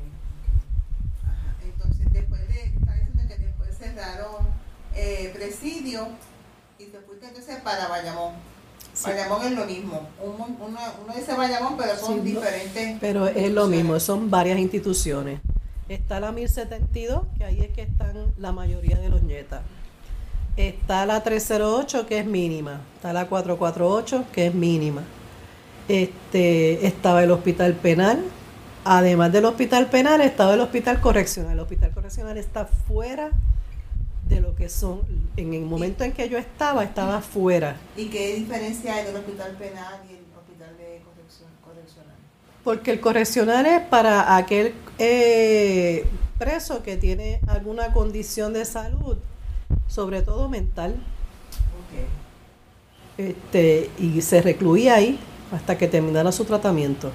[1.23, 1.55] Ajá.
[1.63, 4.45] Entonces, después de, está diciendo que después cerraron
[4.95, 6.07] eh, presidio
[6.77, 8.33] y te fuiste entonces para Bayamón.
[8.93, 9.09] Sí.
[9.09, 10.07] Bayamón es lo mismo.
[10.21, 12.97] Uno, uno, uno dice Bayamón, pero son Sí, diferentes.
[12.99, 15.39] Pero es lo mismo, son varias instituciones.
[15.87, 19.61] Está la 1072, que ahí es que están la mayoría de los nietas.
[20.57, 22.81] Está la 308, que es mínima.
[22.95, 25.03] Está la 448, que es mínima.
[25.87, 28.21] Este, estaba el hospital penal.
[28.83, 31.53] Además del hospital penal, estaba el hospital correccional.
[31.53, 33.31] El hospital correccional está fuera
[34.27, 35.01] de lo que son.
[35.35, 37.77] En el momento en que yo estaba, estaba fuera.
[37.95, 42.15] ¿Y qué diferencia hay del hospital penal y el hospital de corrección, correccional?
[42.63, 46.05] Porque el correccional es para aquel eh,
[46.37, 49.17] preso que tiene alguna condición de salud,
[49.87, 50.95] sobre todo mental,
[53.17, 55.19] este, y se recluía ahí
[55.51, 57.11] hasta que terminara su tratamiento.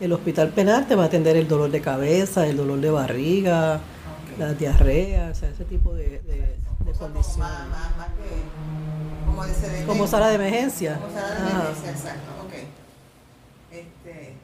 [0.00, 3.80] El hospital penal te va a atender el dolor de cabeza, el dolor de barriga.
[4.38, 7.38] La diarrea, o sea, ese tipo de, de- de condiciones.
[7.38, 9.84] más, más, más que, como de.
[9.86, 10.98] Como sala de emergencia.
[10.98, 11.50] Como sala de Ajá.
[11.50, 12.52] emergencia, exacto, ok.
[13.72, 14.34] Este,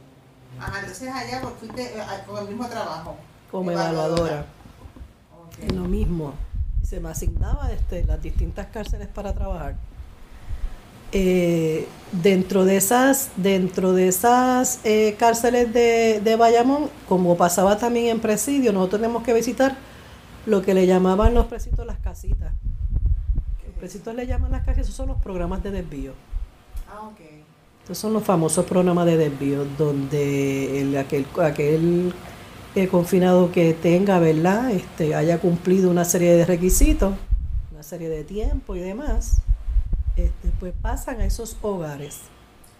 [0.58, 3.16] ajá, entonces allá pues, fuiste eh, con el mismo trabajo.
[3.50, 4.46] Como evaluadora.
[5.46, 5.72] Ok.
[5.72, 6.34] Lo mismo.
[6.82, 9.76] Se me asignaba este, las distintas cárceles para trabajar.
[11.12, 18.06] Eh, dentro de esas, dentro de esas eh, cárceles de, de Bayamón, como pasaba también
[18.06, 19.76] en presidio, nosotros tenemos que visitar
[20.46, 22.52] lo que le llamaban los presidios las casitas.
[23.66, 26.12] Los presidios le llaman las casitas, esos son los programas de desvío.
[26.90, 27.20] Ah, ok.
[27.82, 32.14] Estos son los famosos programas de desvío, donde el, aquel, aquel
[32.74, 34.70] eh, confinado que tenga, ¿verdad?
[34.70, 37.14] Este, haya cumplido una serie de requisitos,
[37.72, 39.41] una serie de tiempo y demás,
[40.62, 42.18] pues pasan a esos hogares.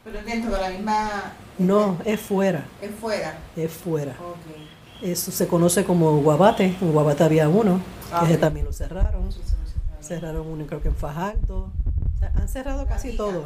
[0.05, 1.33] Pero dentro de la misma...
[1.59, 3.35] No, es fuera, Es fuera.
[3.57, 4.13] es fuera.
[4.13, 5.03] Ok.
[5.03, 7.81] Eso se conoce como Guabate, en Guabate había uno,
[8.13, 10.07] Ah, que ese también lo cerraron, Sí, sí, sí, sí.
[10.07, 11.73] cerraron uno creo que en Fajardo,
[12.15, 13.25] O sea, han cerrado casi Pica.
[13.25, 13.45] todo.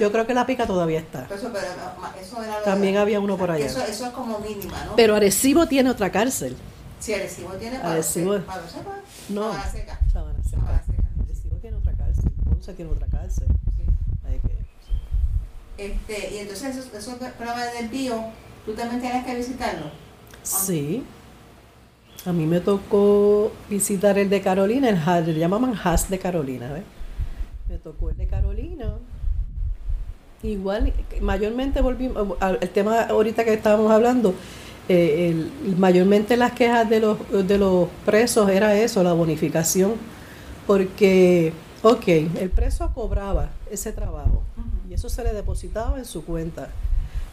[0.00, 1.28] Yo creo que la pica todavía está.
[1.32, 1.66] Eso, pero,
[2.00, 3.64] ma- eso era lo También de- había uno por allá.
[3.66, 4.96] Eso, eso es como mínima, ¿no?
[4.96, 6.56] Pero Arecibo tiene otra cárcel.
[6.98, 8.90] si Arecibo tiene para Arecibo- para sepa,
[9.28, 9.42] No.
[9.52, 10.00] Sabana Seca.
[10.12, 10.50] Sabana Seca.
[10.60, 10.93] Sabana Seca.
[12.64, 12.74] Cárcel.
[12.74, 13.46] Ponce tiene otra cárcel.
[13.76, 13.82] Sí.
[14.26, 18.14] Hay que- Este, y entonces esos, esos programas de desvío,
[18.64, 19.86] tú también tienes que visitarlo.
[20.42, 21.02] Sí.
[22.26, 26.72] A mí me tocó visitar el de Carolina, el HAS, le llamaban HAS de Carolina,
[26.72, 26.82] ¿ves?
[27.68, 28.94] Me tocó el de Carolina.
[30.42, 34.34] Igual, mayormente volvimos al el tema ahorita que estábamos hablando,
[34.88, 35.30] eh,
[35.64, 39.94] el- mayormente las quejas de los, de los presos era eso, la bonificación,
[40.66, 41.52] porque,
[41.84, 44.42] ok, el preso cobraba ese trabajo
[44.88, 46.68] y eso se le depositaba en su cuenta,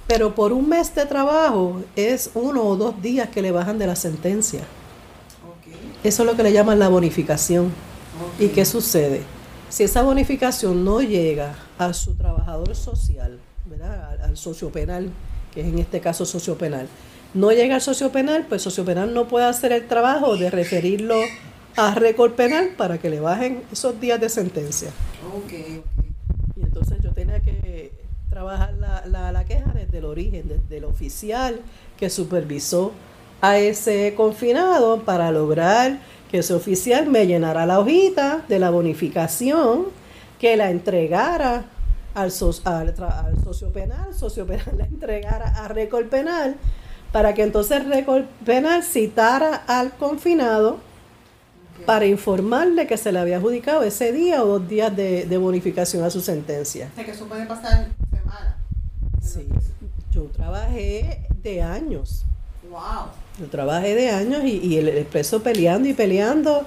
[0.07, 3.87] pero por un mes de trabajo es uno o dos días que le bajan de
[3.87, 4.59] la sentencia.
[4.59, 5.73] Ok.
[6.03, 7.65] Eso es lo que le llaman la bonificación.
[7.67, 8.41] ok.
[8.41, 9.21] ¿Y qué sucede?
[9.69, 14.11] Si esa bonificación no llega a su trabajador social, ¿verdad?
[14.11, 15.09] Al, al socio penal,
[15.53, 16.87] que es en este caso socio penal,
[17.33, 21.15] no llega al socio penal, pues socio penal no puede hacer el trabajo de referirlo
[21.77, 24.89] a récord penal para que le bajen esos días de sentencia.
[25.35, 26.05] Ok, ok.
[26.57, 27.91] Y entonces yo tenía que
[28.29, 31.59] trabajar la, la, la queja desde el origen, desde el oficial
[31.97, 32.91] que supervisó
[33.41, 39.85] a ese confinado para lograr que ese oficial me llenara la hojita de la bonificación,
[40.39, 41.65] que la entregara
[42.13, 42.93] al, so- al,
[43.43, 46.55] socio penal, socio penal la entregara a récord penal,
[47.11, 50.77] para que entonces récord penal citara al confinado.
[51.85, 56.03] Para informarle que se le había adjudicado ese día o dos días de, de bonificación
[56.03, 56.89] a su sentencia.
[56.91, 58.55] O sea, que eso puede pasar semanas.
[59.21, 59.47] Sí,
[60.11, 62.25] yo trabajé de años,
[62.69, 63.07] Wow.
[63.39, 66.65] yo trabajé de años y, y el, el preso peleando y peleando.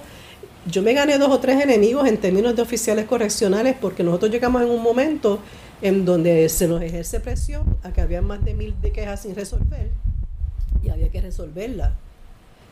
[0.66, 4.62] Yo me gané dos o tres enemigos en términos de oficiales correccionales porque nosotros llegamos
[4.62, 5.38] en un momento
[5.82, 9.34] en donde se nos ejerce presión a que había más de mil de quejas sin
[9.34, 9.90] resolver
[10.82, 11.92] y había que resolverlas.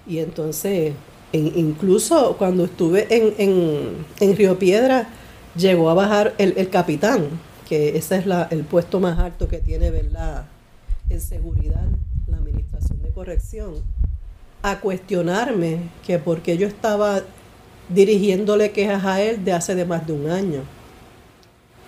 [0.07, 0.95] Y entonces,
[1.33, 5.09] incluso cuando estuve en, en, en Río Piedra,
[5.57, 7.29] llegó a bajar el, el capitán,
[7.69, 10.47] que ese es la, el puesto más alto que tiene, ¿verdad?
[11.09, 11.85] En seguridad,
[12.29, 13.75] la administración de corrección,
[14.63, 17.23] a cuestionarme que por qué yo estaba
[17.89, 20.63] dirigiéndole quejas a él de hace de más de un año.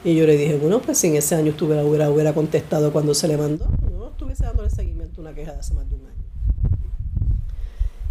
[0.05, 3.15] Y yo le dije, bueno, pues si en ese año estuviera, hubiera, hubiera contestado cuando
[3.15, 6.03] se le mandó, no estuviese dándole seguimiento a una queja de hace más de un
[6.03, 6.15] año.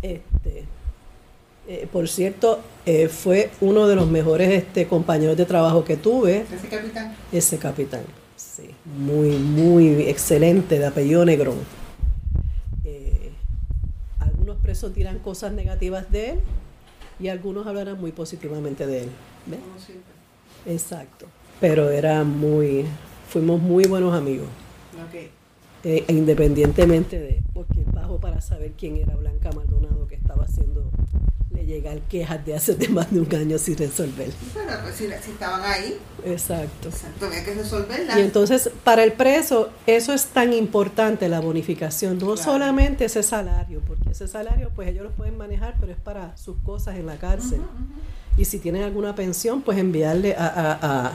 [0.02, 0.66] Este,
[1.68, 6.46] eh, por cierto, eh, fue uno de los mejores este, compañeros de trabajo que tuve,
[6.54, 7.16] Ese capitán.
[7.32, 8.02] ese capitán.
[8.36, 11.58] Sí, muy, muy excelente, de apellido Negrón.
[12.84, 13.32] Eh,
[14.20, 16.40] algunos presos dirán cosas negativas de él
[17.20, 19.10] y algunos hablarán muy positivamente de él.
[19.46, 19.60] ¿ves?
[19.60, 20.14] Como siempre.
[20.66, 21.28] Exacto.
[21.62, 22.86] Pero era muy,
[23.30, 24.48] fuimos muy buenos amigos,
[25.08, 25.30] Ok.
[25.84, 30.90] Eh, independientemente de, porque él bajó para saber quién era Blanca Maldonado que estaba haciendo
[31.52, 34.30] le llegar quejas de hace de más de un año sin resolver.
[34.54, 36.90] Bueno, pues si, si estaban ahí, Exacto.
[36.90, 38.18] exacto, había que resolverla.
[38.20, 42.38] Y entonces, para el preso, eso es tan importante, la bonificación, no Claro.
[42.38, 46.58] solamente ese salario, porque ese salario, pues ellos lo pueden manejar, pero es para sus
[46.66, 47.62] cosas en la cárcel.
[48.36, 51.12] Y si tienen alguna pensión, pues enviarle a,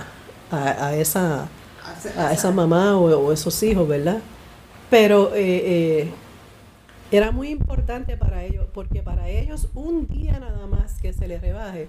[0.52, 1.48] a, a, esa,
[2.16, 4.18] a esa mamá o, o esos hijos, ¿verdad?
[4.90, 6.09] Pero eh, eh,
[7.11, 11.40] era muy importante para ellos, porque para ellos un día nada más que se les
[11.40, 11.88] rebaje,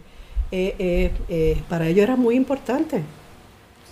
[0.51, 3.01] eh, eh, eh, para ellos era muy importante.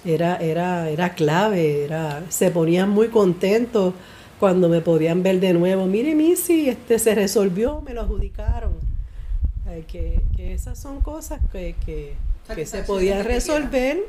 [0.05, 3.93] Era, era, era clave, era, se ponían muy contentos
[4.39, 5.85] cuando me podían ver de nuevo.
[5.85, 8.73] Mire, Missy, este se resolvió, me lo adjudicaron.
[9.87, 12.13] Que, que esas son cosas que, que,
[12.55, 14.05] que se podían resolver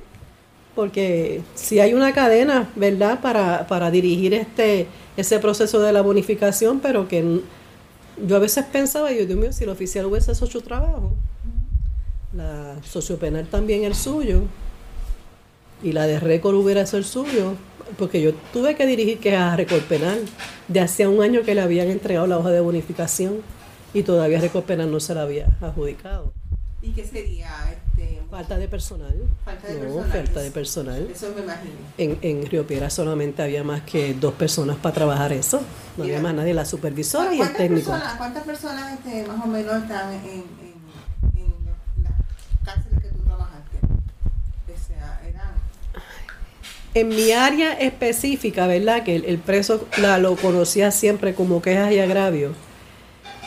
[0.78, 4.86] porque si hay una cadena, ¿verdad?, para, para dirigir este
[5.16, 7.40] ese proceso de la bonificación, pero que
[8.24, 11.14] yo a veces pensaba, yo, Dios mío, si el oficial hubiese hecho su trabajo,
[12.32, 14.42] la sociopenal también el suyo,
[15.82, 17.54] y la de récord hubiera hecho el suyo,
[17.98, 20.20] porque yo tuve que dirigir quejas a récord penal
[20.68, 23.42] de hacía un año que le habían entregado la hoja de bonificación
[23.92, 26.32] y todavía récord penal no se la había adjudicado.
[26.80, 27.50] ¿Y qué sería?
[27.98, 29.14] Este, Falta de personal.
[29.44, 30.10] Falta de no, personal.
[30.10, 31.08] falta de personal.
[31.10, 31.72] Eso me imagino.
[31.96, 35.60] En, en Río Piedra solamente había más que dos personas para trabajar eso.
[35.96, 37.90] No había más nadie, la supervisora y el ¿Cuántas técnico.
[37.90, 40.44] Personas, ¿Cuántas personas este, más o menos están en, en,
[41.36, 42.12] en las
[42.64, 43.78] cárceles que tú trabajaste?
[43.82, 45.54] O sea, eran
[46.94, 49.02] En mi área específica, ¿verdad?
[49.04, 52.54] Que el, el preso la, lo conocía siempre como quejas y agravios.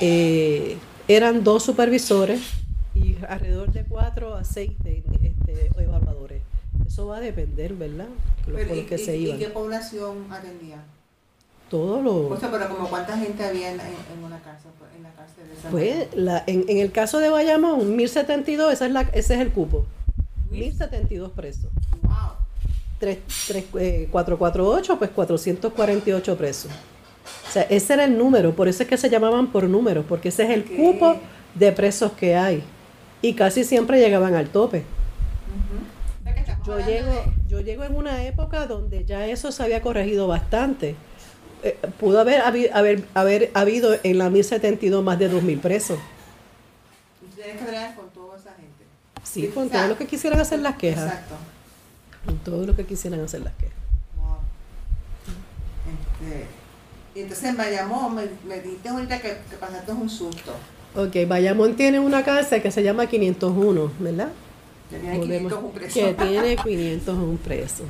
[0.02, 2.40] eh, eran dos supervisores
[3.30, 6.42] alrededor de cuatro a seis de- este, evaluadores.
[6.88, 8.08] Eso va a depender, ¿verdad?
[8.48, 9.40] Los pero, con y, los que y- se y iban.
[9.40, 10.82] qué población atendían?
[11.70, 12.32] Todos los...
[12.32, 13.80] O sea, pero como cuánta gente había en,
[14.24, 17.30] una cárcel, pues, en la cárcel de San Pues la, en, en el caso de
[17.30, 19.86] Bayamón, 1072, esa es la, ese es el cupo.
[20.50, 21.70] 1072 presos.
[22.02, 22.14] Wow.
[23.00, 26.72] Tres- tres, eh, 448, pues 448 presos.
[27.48, 30.30] O sea, ese era el número, por eso es que se llamaban por números, porque
[30.30, 31.16] ese es el cupo
[31.56, 32.64] de presos que hay.
[33.22, 34.84] Y casi siempre llegaban al tope.
[36.66, 40.96] Yo llego, yo llego en una época donde ya eso se había corregido bastante.
[41.64, 46.00] Eh, pudo haber, haber, haber habido en la 1072 más de 2.000 presos.
[47.36, 48.86] Tienes que bregar con toda esa gente.
[49.24, 51.06] Sí, con todo lo que quisieran hacer las quejas.
[51.06, 51.36] Exacto.
[52.26, 53.76] Con todo lo que quisieran hacer las quejas.
[54.18, 54.38] Wow.
[56.22, 56.46] Este,
[57.16, 60.54] y entonces en Bayamón me, me dijiste ahorita que, que pasaste un susto.
[60.96, 64.30] Ok, Bayamón tiene una cárcel que se llama 501, ¿verdad?
[64.90, 65.94] Que tiene Volvemos- 500 un preso.
[66.00, 67.86] Que tiene 501 presos.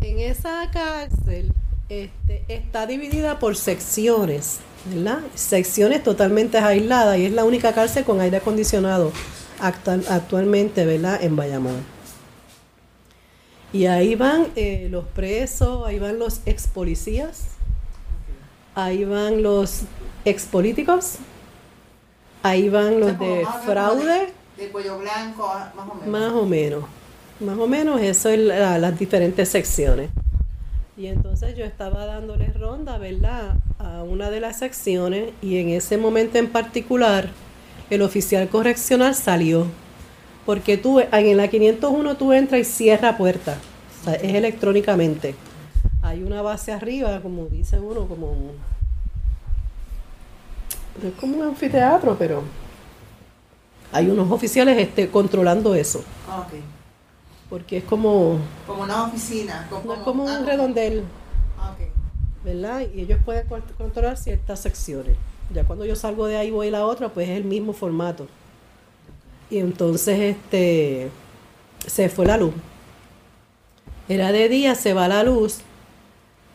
[0.00, 1.52] En esa cárcel
[1.88, 4.58] este, está dividida por secciones,
[4.92, 5.20] ¿verdad?
[5.34, 9.10] Secciones totalmente aisladas y es la única cárcel con aire acondicionado
[9.60, 11.22] actual- actualmente, ¿verdad?
[11.22, 11.76] En Bayamón.
[13.72, 17.44] Y ahí van eh, los presos, ahí van los ex policías,
[18.74, 19.82] ahí van los
[20.26, 21.14] ex políticos,
[22.42, 24.32] ahí van los de fraude.
[24.56, 26.08] De cuello blanco, ah, más o menos.
[26.08, 26.84] Más o menos.
[27.40, 30.10] Más o menos eso es la- las diferentes secciones.
[30.96, 33.56] Y entonces yo estaba dándole ronda, ¿verdad?
[33.78, 37.30] A una de las secciones y en ese momento en particular
[37.90, 39.66] el oficial correccional salió.
[40.46, 43.56] Porque tú, en la 501 tú entras y cierra puerta.
[44.00, 45.34] O sea, es electrónicamente.
[46.02, 48.50] Hay una base arriba, como dice uno, como un...
[51.02, 52.42] es como un anfiteatro, pero
[53.92, 56.02] hay unos oficiales este, controlando eso.
[56.28, 56.46] Ah.
[57.48, 59.66] Porque es como, Como una oficina.
[59.68, 61.04] Como, no es como ah, un redondel,
[61.58, 61.86] Ah, ok.
[62.44, 62.82] ¿verdad?
[62.94, 65.16] Y ellos pueden cont- controlar ciertas secciones.
[65.52, 68.26] Ya cuando yo salgo de ahí voy a la otra, pues es el mismo formato.
[69.50, 71.10] Y entonces este
[71.86, 72.54] se fue la luz.
[74.08, 75.58] Era de día, se va la luz.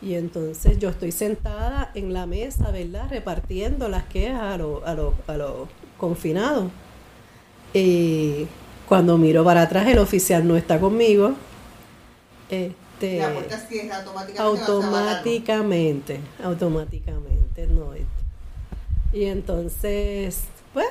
[0.00, 3.08] Y entonces yo estoy sentada en la mesa, ¿verdad?
[3.10, 6.70] Repartiendo las quejas a los a los- a los confinados.
[7.74, 8.46] Y
[8.88, 11.32] cuando miro para atrás, el oficial no está conmigo.
[12.48, 14.62] Este, La puerta cierra automáticamente.
[14.72, 17.88] automáticamente, automáticamente, no.
[19.12, 20.86] Y entonces, pues,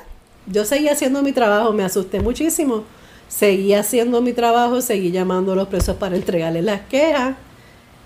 [0.47, 2.83] yo seguí haciendo mi trabajo, me asusté muchísimo.
[3.27, 7.35] Seguí haciendo mi trabajo, seguí llamando a los presos para entregarles las quejas.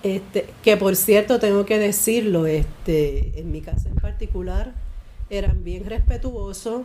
[0.04, 4.74] Este, que por cierto, tengo que decirlo, este, en mi casa en particular,
[5.30, 6.82] eran bien respetuosos.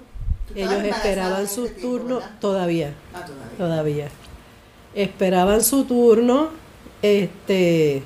[0.55, 3.57] Ellos esperaban su turno todavía Ah, todavía.
[3.59, 4.09] todavía.
[4.95, 6.51] Esperaban su turno,
[7.03, 8.03] este,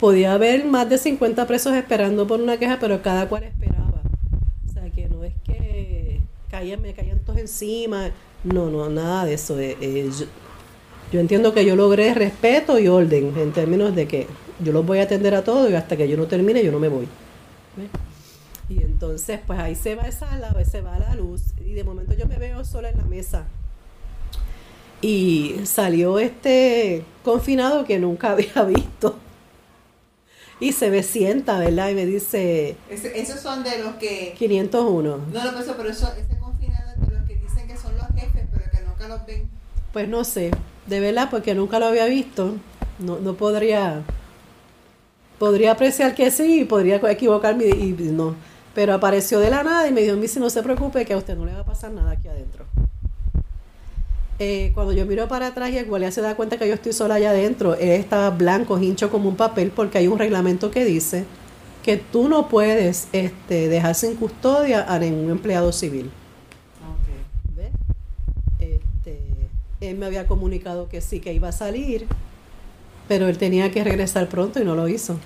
[0.00, 4.00] podía haber más de 50 presos esperando por una queja, pero cada cual esperaba.
[4.68, 8.10] O sea, que no es que caían, me caían todos encima,
[8.42, 9.58] no, no, nada de eso.
[9.60, 10.26] Eh, eh, yo,
[11.12, 14.26] yo entiendo que yo logré respeto y orden en términos de que
[14.64, 16.80] yo los voy a atender a todos y hasta que yo no termine yo no
[16.80, 17.06] me voy.
[17.76, 17.88] ¿Ves?
[18.68, 22.14] Y entonces, pues ahí se va esa la, se va la luz y de momento
[22.14, 23.44] yo me veo sola en la mesa.
[25.02, 29.16] Y salió este confinado que nunca había visto.
[30.60, 31.90] Y se me sienta, ¿verdad?
[31.90, 34.34] Y me dice esos son de los que.
[34.38, 35.18] 501.
[35.32, 38.06] No lo pienso, pero eso, ese confinado es de los que dicen que son los
[38.14, 39.48] jefes, pero que nunca los ven.
[39.92, 40.52] Pues no sé,
[40.86, 42.54] de verdad, porque nunca lo había visto.
[42.98, 44.02] No, no podría.
[45.38, 48.34] Podría apreciar que sí, podría equivocarme y, y no.
[48.74, 51.36] Pero apareció de la nada y me dijo, Missy, no se preocupe que a usted
[51.36, 52.64] no le va a pasar nada aquí adentro.
[54.40, 56.92] Eh, cuando yo miro para atrás y el guardia se da cuenta que yo estoy
[56.92, 60.84] sola allá adentro, él estaba blanco, hincho como un papel, porque hay un reglamento que
[60.84, 61.24] dice
[61.84, 66.10] que tú no puedes este, dejar sin custodia a ningún empleado civil.
[66.82, 67.54] Ok.
[67.56, 67.70] ¿Ves?
[68.58, 69.20] Este,
[69.80, 72.06] él me había comunicado que sí, que iba a salir,
[73.08, 75.16] pero él tenía que regresar pronto y no lo hizo.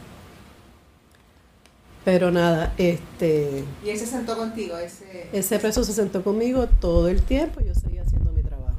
[2.05, 5.29] Pero nada, este, Y él se sentó contigo, ese.
[5.33, 8.79] ese preso se sentó conmigo todo el tiempo y yo seguía haciendo mi trabajo.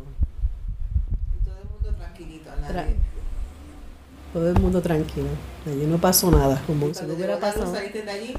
[1.40, 2.74] Y todo el mundo tranquilito, nadie.
[2.74, 2.96] Tra-
[4.34, 5.28] Todo el mundo tranquilo.
[5.68, 7.72] Allí no pasó nada, como si no hubiera pasado.
[7.72, 8.34] de allí.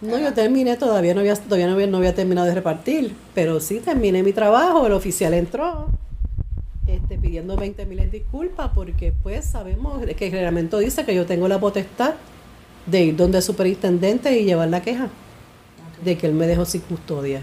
[0.00, 3.60] No, yo terminé, todavía no había, todavía no había, no había terminado de repartir, pero
[3.60, 5.86] sí terminé mi trabajo, el oficial entró
[6.86, 11.48] este, pidiendo 20 mil disculpas porque pues sabemos que el reglamento dice que yo tengo
[11.48, 12.14] la potestad
[12.86, 15.08] de ir donde el superintendente y llevar la queja
[16.04, 17.42] de que él me dejó sin custodia.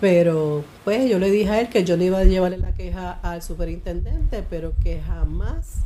[0.00, 3.20] Pero pues yo le dije a él que yo no iba a llevarle la queja
[3.22, 5.76] al superintendente, pero que jamás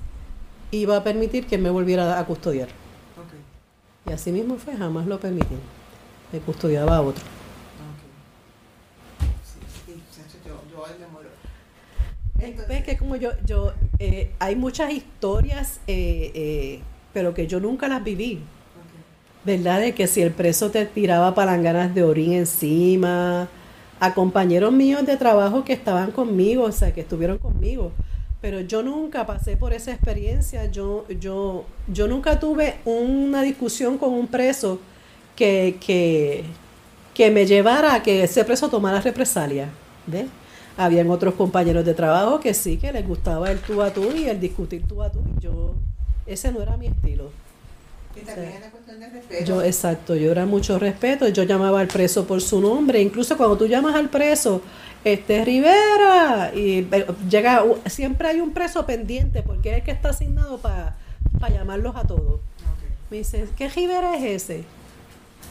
[0.70, 2.68] iba a permitir que me volviera a custodiar.
[4.06, 5.56] Y así mismo fue, jamás lo permití.
[6.32, 7.22] Me custodiaba a otro.
[7.22, 9.28] ok.
[9.42, 11.30] Sí, sí, chacho, yo, yo ahí me muero.
[12.40, 16.80] Entonces, que como yo, yo eh, hay muchas historias, eh, eh,
[17.12, 18.40] pero que yo nunca las viví.
[19.44, 19.80] ¿Verdad?
[19.80, 23.48] De que si el preso te tiraba palanganas de orín encima,
[24.00, 27.92] a compañeros míos de trabajo que estaban conmigo, o sea, que estuvieron conmigo.
[28.40, 34.12] Pero yo nunca pasé por esa experiencia, yo, yo, yo nunca tuve una discusión con
[34.12, 34.80] un preso
[35.36, 36.44] que, que,
[37.14, 39.68] que me llevara a que ese preso tomara represalia.
[40.06, 40.26] ¿Ves?
[40.76, 44.28] Habían otros compañeros de trabajo que sí, que les gustaba el tú a tú y
[44.28, 45.20] el discutir tú a tú.
[45.36, 45.74] Y yo,
[46.26, 47.30] ese no era mi estilo.
[48.16, 49.44] Y también es la cuestión de respeto.
[49.44, 53.56] Yo, exacto, yo era mucho respeto, yo llamaba al preso por su nombre, incluso cuando
[53.56, 54.62] tú llamas al preso,
[55.04, 56.86] este Rivera, y
[57.28, 60.96] llega, siempre hay un preso pendiente, porque es el que está asignado para
[61.52, 62.40] llamarlos a todos.
[63.10, 64.64] Me dice, ¿qué Rivera es ese?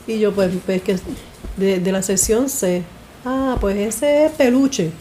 [0.07, 0.97] Y yo, pues, pues que
[1.57, 2.83] de, de la sesión C,
[3.25, 4.91] ah, pues ese es peluche.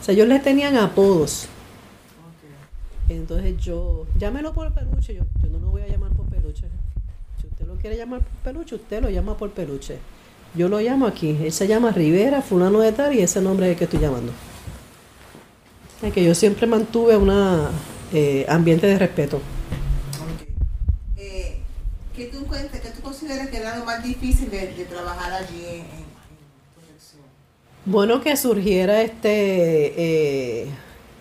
[0.00, 1.48] O sea, ellos le tenían apodos.
[3.08, 6.68] Entonces yo, llámelo por peluche, yo, yo no lo voy a llamar por peluche.
[7.40, 9.98] Si usted lo quiere llamar por peluche, usted lo llama por peluche.
[10.54, 13.72] Yo lo llamo aquí, él se llama Rivera, fulano de tal, y ese nombre es
[13.72, 14.32] el que estoy llamando.
[16.02, 17.30] Es que yo siempre mantuve un
[18.48, 19.40] ambiente de respeto.
[21.16, 21.58] Eh,
[22.16, 26.09] ¿qué, tú ¿Qué tú consideras que era lo más difícil de, de trabajar allí en?
[27.86, 30.66] Bueno, que surgiera este, eh,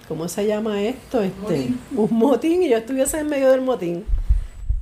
[0.07, 1.21] ¿cómo se llama esto?
[1.21, 1.79] Este, Motín.
[1.95, 4.05] Un motín y yo estuviese en medio del motín.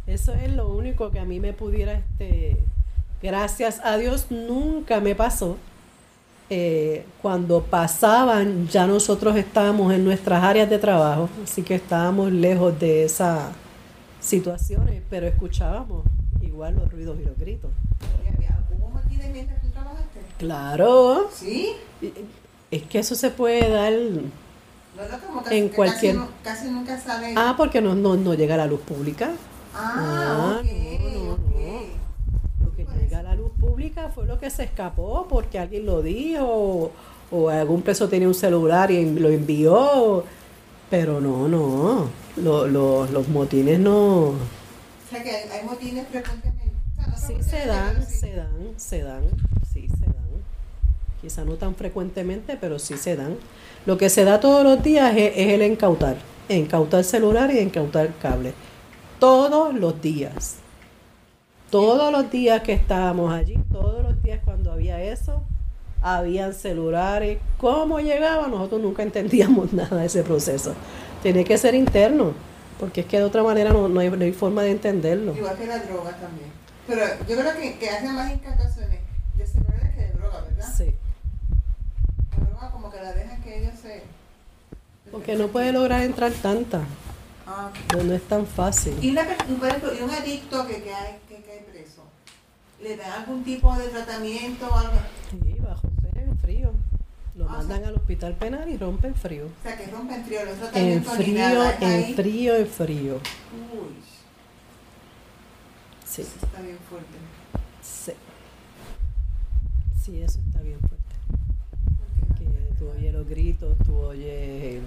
[0.07, 2.57] Eso es lo único que a mí me pudiera, este,
[3.21, 5.57] gracias a Dios, nunca me pasó.
[6.49, 12.80] Eh, cuando pasaban, ya nosotros estábamos en nuestras áreas de trabajo, así que estábamos lejos
[12.80, 13.49] de esas
[14.21, 16.05] situaciones, pero escuchábamos
[16.41, 17.69] igual los ruidos y los gritos.
[18.25, 20.21] ¿Y había- ¿Hubo motines mientras tú trabajaste?
[20.38, 21.72] Claro, ¿Sí?
[22.72, 24.22] es que eso se puede dar No,
[25.12, 27.34] no, como que, En cualquier- casi, nu- casi nunca sale.
[27.36, 29.32] Ah, porque no, no, no llega a la luz pública.
[29.74, 31.40] Ah, Ah, no, no, ok.
[32.64, 36.02] Lo que llega a la luz pública fue lo que se escapó porque alguien lo
[36.02, 36.92] dijo
[37.32, 40.24] o, algún preso tenía un celular y lo envió.
[40.90, 42.10] Pero no, no.
[42.38, 44.30] Lo- lo- los motines no.
[44.30, 44.36] O
[45.10, 46.72] sea que hay, motines frecuentemente.
[46.96, 49.22] O sea, no Sí se dan, se dan, se dan.
[49.30, 49.66] Sí se dan.
[51.22, 53.38] Quizá no tan frecuentemente, pero sí se dan.
[53.86, 56.18] Lo que se da todos los días es, es el incautar.
[56.49, 58.53] Incautar celular y incautar cable.
[59.20, 60.57] Todos los días.
[61.70, 65.43] Todos los días que estábamos allí, todos los días cuando había eso,
[66.01, 67.39] habían celulares.
[67.57, 68.47] ¿Cómo llegaba?
[68.47, 70.74] Nosotros nunca entendíamos nada de ese proceso.
[71.22, 72.34] Tiene que ser interno,
[72.80, 75.36] porque es que de otra manera no, no hay, no hay forma de entenderlo.
[75.36, 76.49] Igual que la droga también.
[76.88, 78.99] Pero yo creo que, que hacen más incantaciones
[79.36, 80.74] de celulares que de droga, ¿verdad?
[80.78, 80.95] Sí.
[83.04, 84.04] La que la dejan que ellos se...
[85.12, 86.82] Porque no puede lograr entrar tanta.
[87.45, 87.72] Ah.
[87.95, 88.93] No, es tan fácil.
[89.02, 89.24] Y, una,
[89.60, 92.04] por ejemplo, y un adicto que, hay, que cae preso,
[92.82, 94.93] ¿le dan algún tipo de tratamiento o algo?
[95.32, 96.72] Sí, va a romper en frío.
[97.36, 99.45] Lo Ah, mandan al hospital penal y rompe en frío.
[99.45, 102.14] O sea, que rompen frío, no es En frío, nada, en ahí.
[102.16, 103.14] frío, en frío.
[103.16, 103.95] Uy,
[106.06, 107.18] Sí, eso está bien fuerte.
[107.82, 108.12] sí.
[110.04, 110.80] Sí, eso está bien
[112.78, 114.82] tú oyes los gritos, tú oyes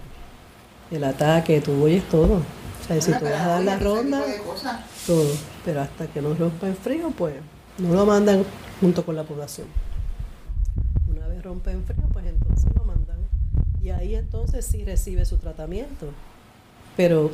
[0.91, 2.37] el, ataque, tú oyes todo.
[2.37, 4.23] O sea, si tú vas a dar la ronda,
[5.07, 5.31] todo.
[5.65, 7.35] Pero hasta que no rompa en frío, pues
[7.79, 8.45] no lo mandan
[8.81, 9.67] junto con la población.
[11.09, 13.19] Una vez rompe en frío, pues entonces lo mandan.
[13.83, 16.07] Y ahí entonces sí recibe su tratamiento.
[16.97, 17.31] Pero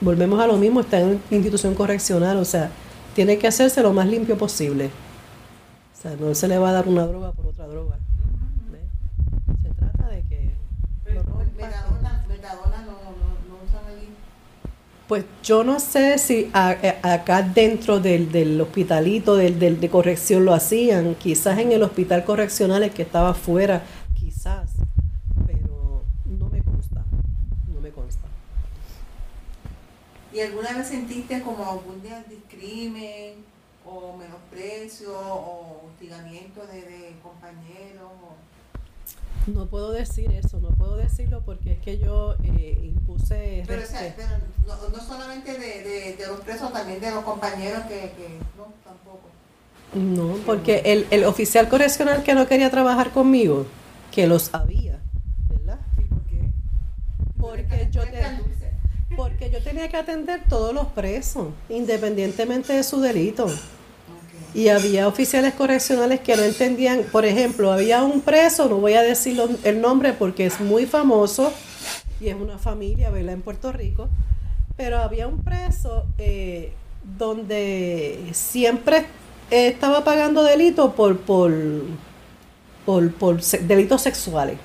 [0.00, 2.70] volvemos a lo mismo, está en institución correccional, o sea,
[3.14, 4.86] tiene que hacerse lo más limpio posible.
[4.86, 7.96] O sea, no se le va a dar una droga por otra droga.
[8.70, 8.80] ¿ve?
[9.62, 10.50] Se trata de que...
[10.97, 10.97] Pero lo rompa.
[11.14, 14.08] Metadona, metadona no, no, no usan allí.
[15.06, 19.88] Pues yo no sé si a- a- acá dentro del, del hospitalito del, del- de
[19.88, 23.82] corrección lo hacían, quizás en el hospital correccional el que estaba afuera,
[24.14, 24.70] quizás,
[25.46, 27.02] pero no me consta,
[27.72, 28.26] no me consta.
[30.32, 33.36] ¿Y alguna vez sentiste como algún día discrimen
[33.86, 38.10] o menosprecio o hostigamiento de, de compañeros?
[38.22, 38.57] o-
[39.54, 43.86] No puedo decir eso, no puedo decirlo porque es que yo eh, impuse Pero, o
[43.86, 44.28] sea, respeto.
[44.66, 48.38] pero no, no solamente de, de, de los presos, también de los compañeros que, que
[48.56, 49.28] no, tampoco.
[49.94, 53.66] No, porque el, el oficial correccional que no quería trabajar conmigo,
[54.12, 54.98] que los había,
[55.48, 55.78] ¿verdad?
[55.96, 56.50] ¿Y por qué?
[57.38, 58.02] Porque yo.
[59.16, 63.46] Porque yo tenía que atender todos los presos, independientemente de su delito.
[64.54, 69.02] Y había oficiales correccionales que no entendían, por ejemplo, había un preso, no voy a
[69.02, 71.52] decir el nombre porque es muy famoso
[72.20, 73.34] y es una familia, ¿verdad?
[73.34, 74.08] En Puerto Rico,
[74.76, 76.72] pero había un preso eh,
[77.18, 79.06] donde siempre
[79.50, 81.52] estaba pagando delitos por, por,
[82.86, 84.58] por, por se- delitos sexuales,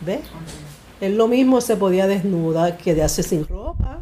[0.00, 0.20] ¿ves?
[1.00, 4.00] Él lo mismo se podía desnuda, quedarse sin ropa,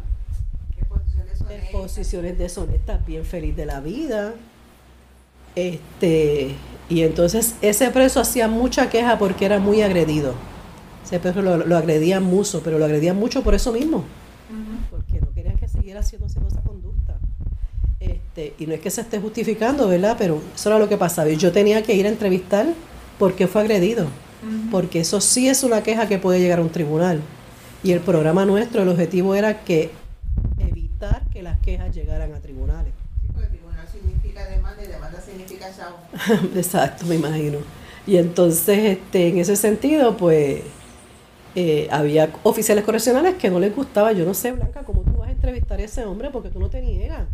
[1.71, 4.33] posiciones deshonestas, bien feliz de la vida.
[5.57, 6.55] Este,
[6.87, 10.33] y entonces ese preso hacía mucha queja porque era muy agredido.
[11.03, 14.03] Ese preso lo, lo agredían mucho, pero lo agredían mucho por eso mismo,
[14.91, 17.17] porque no querían que siguiera haciendo, haciendo esa conducta.
[17.99, 20.15] Este, y no es que se esté justificando, ¿verdad?
[20.17, 21.29] Pero eso era lo que pasaba.
[21.29, 22.67] Y yo tenía que ir a entrevistar
[23.17, 24.07] porque fue agredido
[24.71, 27.21] porque eso sí es una queja que puede llegar a un tribunal.
[27.83, 29.91] Y el programa nuestro, el objetivo era que
[30.59, 32.93] evitar que las quejas llegaran a tribunales.
[33.21, 35.21] Sí, porque tribunal significa demanda y demanda
[36.55, 37.59] Exacto, me imagino.
[38.05, 40.61] Y entonces, este, en ese sentido, pues,
[41.55, 44.11] eh, había oficiales correccionales que no les gustaba.
[44.13, 46.69] Yo no sé, Blanca, cómo tú vas a entrevistar a ese hombre porque tú no
[46.69, 47.27] te niegas.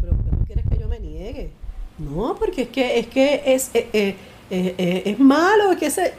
[0.00, 1.50] Pero ¿por qué tú quieres que yo me niegue?
[1.98, 4.16] No, porque es que es, que es, eh,
[4.50, 6.14] eh, es malo, que ese...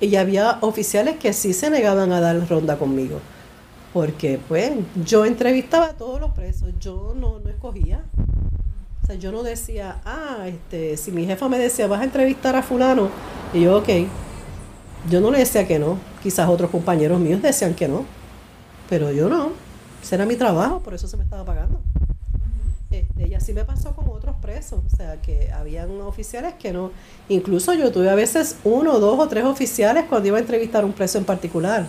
[0.00, 3.20] Y había oficiales que sí se negaban a dar ronda conmigo.
[3.92, 4.72] Porque, pues,
[5.04, 8.04] yo entrevistaba a todos los presos, yo no, no escogía.
[9.08, 12.62] Sea, yo no decía, ah, este, si mi jefa me decía, vas a entrevistar a
[12.62, 13.10] fulano,
[13.54, 13.88] y yo, ok.
[15.10, 15.98] Yo no le decía que no.
[16.22, 18.04] Quizás otros compañeros míos decían que no.
[18.90, 19.52] Pero yo no.
[20.02, 21.80] Ese era mi trabajo, por eso se me estaba pagando.
[22.90, 24.80] Este, y así me pasó con otros presos.
[24.86, 26.92] O sea, que habían oficiales que no.
[27.28, 30.86] Incluso yo tuve a veces uno, dos o tres oficiales cuando iba a entrevistar a
[30.86, 31.86] un preso en particular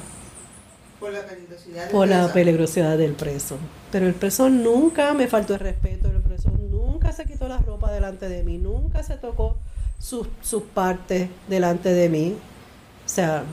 [1.00, 2.34] Por la peligrosidad del por la preso.
[2.34, 3.58] peligrosidad del preso.
[3.92, 6.19] Pero el preso nunca me faltó el respeto, preso
[7.20, 9.58] se quitó la ropa delante de mí, nunca se tocó
[10.00, 12.38] sus, sus partes delante de mí.
[13.06, 13.44] O sea,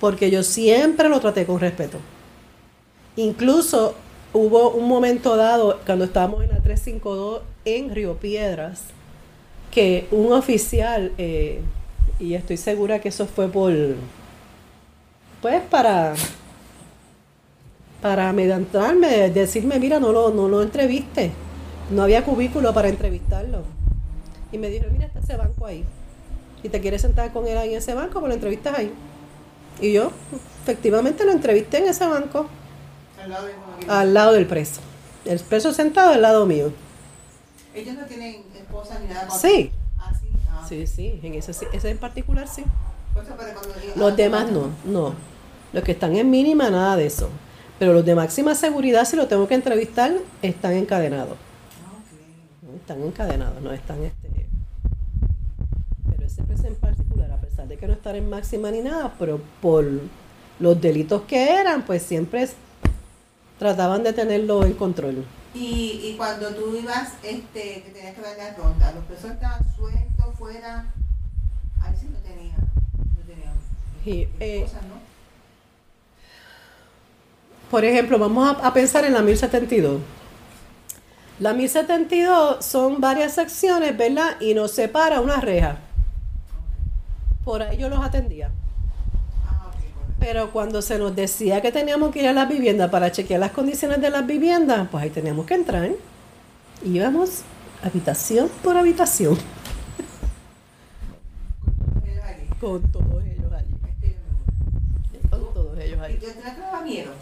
[0.00, 1.98] porque yo siempre lo traté con respeto.
[3.16, 3.94] Incluso
[4.32, 8.84] hubo un momento dado, cuando estábamos en la 352 en Río Piedras,
[9.70, 11.60] que un oficial, eh,
[12.18, 13.74] y estoy segura que eso fue por,
[15.42, 16.14] pues para
[18.00, 21.32] para amedrentarme, decirme, mira, no lo, no lo entreviste.
[21.90, 23.62] No había cubículo para entrevistarlo.
[24.52, 25.84] Y me dijeron, mira, está ese banco ahí.
[26.62, 28.92] Y te quieres sentar con él ahí en ese banco, pues lo entrevistas ahí.
[29.80, 30.12] Y yo,
[30.62, 32.46] efectivamente, lo entrevisté en ese banco,
[33.22, 33.52] Al lado de
[33.88, 34.80] al lado del preso.
[35.24, 36.72] El preso sentado al lado mío.
[37.74, 39.30] Ellos no tienen esposa ni nada.
[39.30, 39.70] Sí.
[39.98, 40.26] Ah, sí.
[40.50, 42.64] Ah, Sí, sí, en ese, sí- ese en particular sí.
[43.14, 45.14] Yo- Los demás no, no.
[45.72, 47.28] Los que están en mínima, nada de eso.
[47.78, 50.12] Pero los de máxima seguridad, si lo tengo que entrevistar,
[50.42, 51.36] están encadenados.
[52.80, 54.28] Están encadenados, no están este.
[56.10, 59.14] Pero ese preso en particular, a pesar de que no estar en máxima ni nada,
[59.18, 59.84] pero por
[60.58, 62.54] los delitos que eran, pues siempre es-
[63.58, 65.24] trataban de tenerlo en control.
[65.54, 69.60] Y, y cuando tú ibas, este, que tenías que dar la ronda, los presos estaban
[69.76, 70.86] sueltos, fuera.
[71.82, 72.54] Ahí sí no tenía.
[72.56, 73.52] No tenía.
[74.04, 75.00] Y, eh, cosas, ¿no?
[77.70, 80.00] Por ejemplo, vamos a, a pensar en la 1072.
[81.40, 84.38] La 1072 son varias secciones, ¿verdad?
[84.40, 85.78] Y nos separa una reja.
[87.44, 88.50] Por ahí yo los atendía.
[89.48, 89.70] Ah.
[90.18, 93.52] Pero cuando se nos decía que teníamos que ir a las viviendas para chequear las
[93.52, 95.90] condiciones de las viviendas, pues ahí teníamos que entrar.
[96.84, 97.40] Íbamos
[97.82, 99.38] habitación por habitación.
[102.60, 103.74] con todos ellos allí.
[105.30, 106.16] Con todos ellos ¿Y allí.
[106.16, 107.12] tú te daba miedo?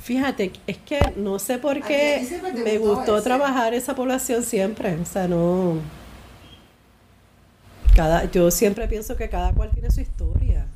[0.00, 2.26] Fíjate, es que no sé por qué
[2.64, 3.24] me gustó gustó ese.
[3.24, 4.94] trabajar esa población siempre.
[4.96, 5.74] O sea, no.
[7.94, 10.66] Cada, yo siempre pienso que cada cual tiene su historia.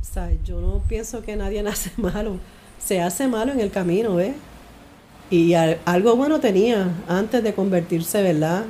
[0.00, 2.36] O sea, yo no pienso que nadie nace malo.
[2.78, 4.34] Se hace malo en el camino, ¿ves?
[5.30, 8.64] Y al- algo bueno tenía antes de convertirse, ¿verdad?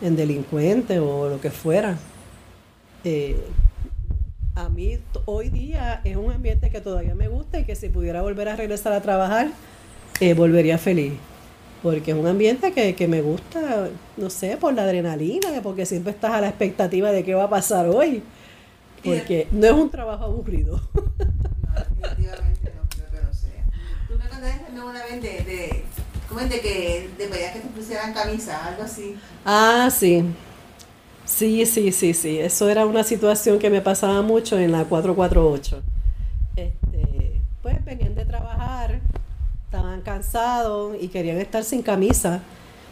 [0.00, 1.96] En delincuente o lo que fuera.
[3.04, 3.36] Eh,
[4.54, 8.22] a mí hoy día es un ambiente que todavía me gusta y que si pudiera
[8.22, 9.48] volver a regresar a trabajar,
[10.20, 11.14] eh, volvería feliz.
[11.82, 16.12] Porque es un ambiente que, que me gusta, no sé, por la adrenalina, porque siempre
[16.12, 18.22] estás a la expectativa de qué va a pasar hoy.
[19.02, 20.80] Porque no es un trabajo aburrido.
[21.72, 21.78] No,
[22.10, 23.64] definitivamente no creo que lo sea.
[24.06, 25.84] Tú me contaste una vez de, de,
[26.48, 29.16] de que pedías que te pusieran camisa, algo así.
[29.44, 30.22] Ah, sí.
[31.34, 32.38] Sí, sí, sí, sí.
[32.38, 35.82] Eso era una situación que me pasaba mucho en la 448.
[36.56, 39.00] Este, pues venían de trabajar,
[39.64, 42.42] estaban cansados y querían estar sin camisa.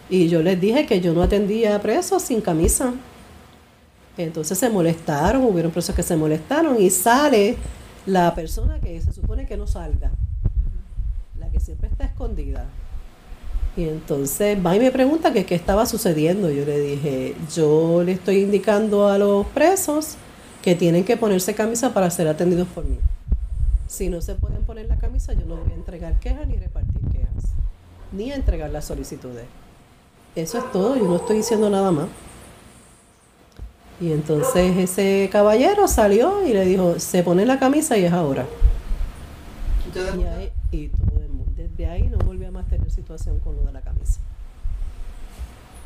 [0.08, 2.94] Y yo les dije que yo no atendía a presos sin camisa.
[4.16, 7.56] Entonces se molestaron, hubieron presos que se molestaron y sale
[8.06, 10.12] la persona que se supone que no salga,
[11.38, 12.64] la que siempre está escondida.
[13.76, 16.50] Y entonces va y me pregunta que qué estaba sucediendo.
[16.50, 20.16] Yo le dije, yo le estoy indicando a los presos
[20.62, 22.98] que tienen que ponerse camisa para ser atendidos por mí.
[23.86, 27.00] Si no se pueden poner la camisa, yo no voy a entregar quejas ni repartir
[27.12, 27.52] quejas,
[28.12, 29.44] ni a entregar las solicitudes.
[30.36, 32.06] Eso es todo, yo no estoy diciendo nada más.
[34.00, 38.46] Y entonces ese caballero salió y le dijo, se pone la camisa y es ahora.
[40.36, 42.18] Ahí- y todo el mundo- desde ahí no
[42.90, 44.20] situación con lo de la camisa.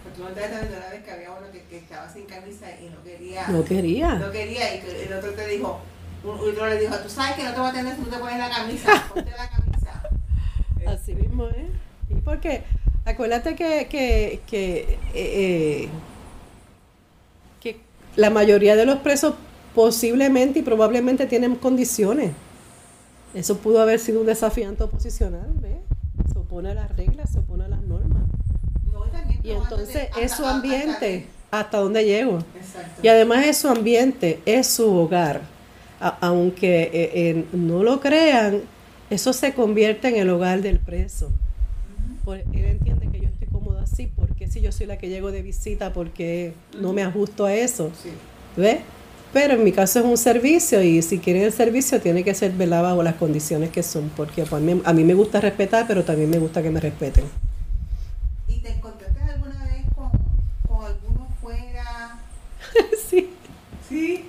[0.03, 2.67] Porque tú me también de una vez que había uno que, que estaba sin camisa
[2.81, 3.49] y no quería.
[3.49, 4.15] No quería.
[4.17, 5.81] No quería y el otro te dijo,
[6.25, 8.39] otro le dijo, tú sabes que no te voy a atender si no te pones
[8.39, 10.03] la camisa, ponte la camisa.
[10.87, 11.71] Así mismo es.
[12.11, 12.65] Y porque
[13.05, 15.89] acuérdate que, que, que, eh, eh,
[17.61, 17.81] que
[18.17, 19.35] la mayoría de los presos
[19.75, 22.33] posiblemente y probablemente tienen condiciones.
[23.35, 25.77] Eso pudo haber sido un desafiante oposicional, ¿ves?
[26.55, 28.23] Se opone a las reglas, se opone a las normas.
[28.93, 29.01] No,
[29.43, 32.39] y entonces hasta- es su hasta- ambiente, hasta dónde llego.
[32.57, 33.01] Exacto.
[33.03, 35.41] Y además es su ambiente, es su hogar.
[36.01, 38.61] A- aunque eh, eh, no lo crean,
[39.11, 41.29] eso se convierte en el hogar del preso.
[42.29, 45.43] Él entiende que yo estoy cómoda así, porque si yo soy la que llego de
[45.43, 48.11] visita, porque no me ajusto a eso, Sí.
[48.57, 48.79] ¿ves?
[49.35, 52.53] Pero en mi caso es un servicio y si quieren el servicio tiene que ser
[52.53, 52.85] ¿verdad?
[52.85, 54.53] bajo las condiciones que son, porque pues,
[54.85, 57.25] a mí, me gusta respetar, pero también me gusta que me respeten.
[58.47, 60.11] ¿Y te encontraste alguna vez con,
[60.69, 62.21] con alguno fuera?
[63.11, 63.35] sí,
[63.89, 64.25] Sí.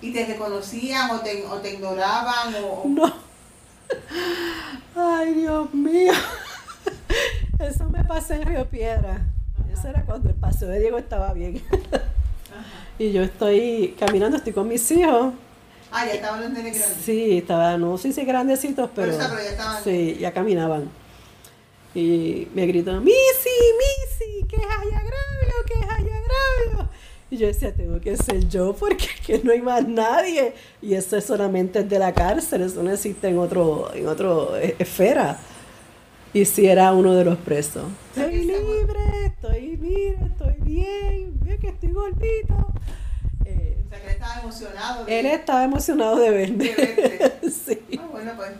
[0.00, 2.54] ¿Y te reconocían o te, o te ignoraban?
[2.64, 3.12] O, no.
[4.96, 6.12] Ay, Dios mío.
[7.58, 9.20] Eso me pasó en Río Piedra.
[9.70, 11.62] Eso era cuando el paseo de Diego estaba bien.
[12.98, 15.32] Y yo estoy caminando, estoy con mis hijos.
[15.92, 16.98] Ah, ya estaban los nenes grandes.
[17.04, 20.88] Sí, estaban, no sé si grandecitos, Pero, pero, pero ya estaban- sí, ya caminaban.
[21.94, 23.16] Y me gritan, Missy,
[23.78, 26.90] Missy, que es allá agravio, que es allá agravio.
[27.30, 30.54] Y yo decía, tengo que ser yo porque que no hay más nadie.
[30.82, 34.76] Y eso es solamente de la cárcel, eso no existe en otro, en otro eh,
[34.78, 35.38] esfera.
[36.34, 37.84] Y si era uno de los presos.
[38.14, 38.26] sea,
[41.66, 42.72] que estoy gordito.
[43.44, 45.04] Eh, O sea, que él estaba emocionado.
[45.04, 46.64] de- él estaba emocionado de verme.
[46.64, 47.78] De sí.
[47.98, 48.50] Ah, bueno, pues.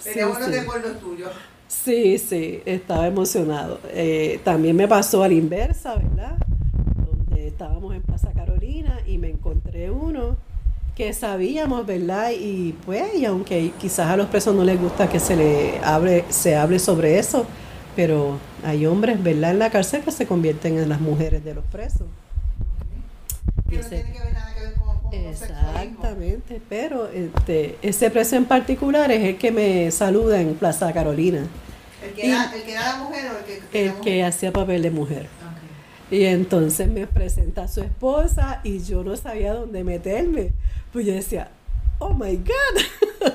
[0.00, 0.54] Sí, Tenía buenos sí.
[0.60, 1.30] recuerdos tuyos.
[1.66, 3.80] Sí, sí, estaba emocionado.
[3.90, 6.36] Eh, también me pasó a la inversa, ¿verdad?
[6.96, 10.36] Donde estábamos en Plaza Carolina y me encontré uno
[10.94, 12.30] que sabíamos, ¿verdad?
[12.38, 16.24] Y pues, y aunque quizás a los presos no les gusta que se le hable,
[16.28, 17.46] se hable sobre eso,
[17.98, 19.50] pero hay hombres, ¿verdad?
[19.50, 22.06] En la cárcel que se convierten en las mujeres de los presos.
[23.68, 25.12] Que no tiene que ver nada que ver con, con.
[25.12, 31.44] Exactamente, pero este, ese preso en particular es el que me saluda en Plaza Carolina,
[32.00, 34.52] ¿El que, era, ¿El que era la mujer o el que, que el que hacía
[34.52, 35.26] papel de mujer.
[36.08, 40.52] Y entonces me presenta a su esposa y yo no sabía dónde meterme.
[40.92, 41.48] Pues yo decía,
[41.98, 43.32] oh my God.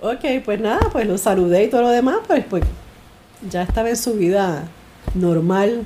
[0.12, 2.62] ok, pues nada, pues lo saludé y todo lo demás, pues, pues
[3.48, 4.68] ya estaba en su vida
[5.14, 5.84] normal,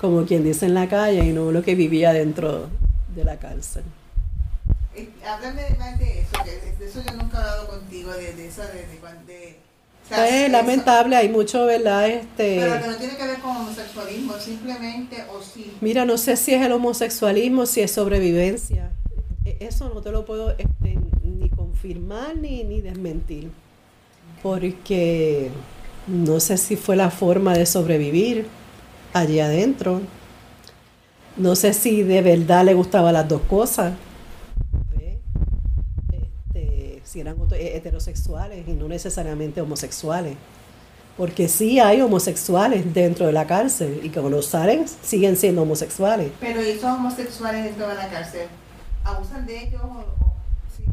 [0.00, 2.68] como quien dice en la calle, y no lo que vivía dentro
[3.14, 3.82] de la cárcel.
[4.94, 8.48] Eh, Háblame más de eso, que de, eso yo nunca he hablado contigo, de, de
[8.48, 9.56] eso, de, de, cuan- de-
[10.04, 12.08] o sea, eso- lamentable, hay mucho, ¿verdad?
[12.08, 15.76] Este, Pero que no tiene que ver con homosexualismo, simplemente o sí.
[15.80, 18.90] Mira, no sé si es el homosexualismo, si es sobrevivencia.
[19.44, 23.50] Eh, eso no te lo puedo este, ni confirmar ni, ni desmentir,
[24.42, 25.50] porque
[26.06, 28.46] no sé si fue la forma de sobrevivir
[29.12, 30.00] allí adentro.
[31.36, 33.92] No sé si de verdad le gustaban las dos cosas.
[36.12, 40.36] Este, si eran otro- heterosexuales y no necesariamente homosexuales.
[41.16, 46.32] Porque sí hay homosexuales dentro de la cárcel y cuando salen siguen siendo homosexuales.
[46.40, 48.46] Pero ¿y esos homosexuales dentro de la cárcel?
[49.04, 49.86] ¿Abusan de ellos o,
[50.24, 50.34] o-
[50.76, 50.84] sí,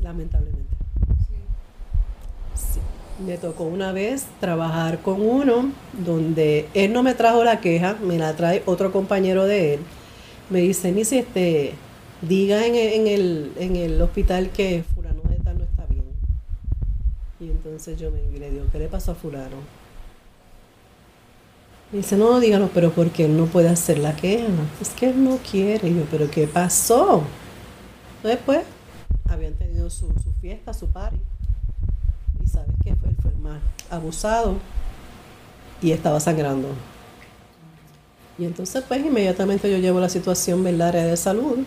[0.00, 0.62] Lamentablemente.
[3.24, 5.70] Me tocó una vez trabajar con uno
[6.04, 9.80] donde él no me trajo la queja, me la trae otro compañero de él.
[10.50, 11.74] Me dice, Missy, este,
[12.22, 16.04] diga en, el- en el, en el hospital que fulano de tal no está bien.
[17.40, 19.56] Y entonces yo me le digo, ¿qué le pasó a fulano?
[21.92, 24.46] Me dice, no, dígalo, pero porque él no puede hacer la queja.
[24.80, 25.88] Es que él no quiere.
[25.90, 27.22] Y yo, ¿pero qué pasó?
[28.24, 28.60] Después
[29.28, 31.18] habían tenido su, su fiesta, su party.
[32.52, 34.56] Sabes que fue, él fue el más abusado
[35.80, 36.68] y estaba sangrando.
[38.38, 41.58] Y entonces pues inmediatamente yo llevo la situación al área de salud.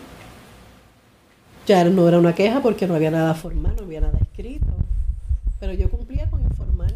[1.66, 4.66] Ya no era una queja porque no había nada formal, no había nada escrito.
[5.58, 6.92] Pero yo cumplía con informar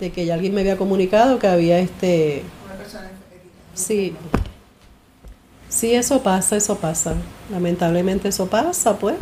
[0.00, 3.52] de que ya alguien me había comunicado que había este Una persona herida.
[3.74, 4.16] Sí.
[5.68, 7.14] Sí, eso pasa, eso pasa.
[7.50, 9.16] Lamentablemente eso pasa, pues.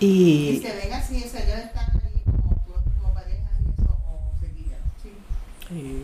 [0.00, 0.06] Y
[0.48, 2.56] Y se ven así, o sea, ellos están allí como,
[3.02, 4.80] como parejas y eso, o se guían.
[5.02, 5.10] Sí.
[5.70, 6.02] Sí,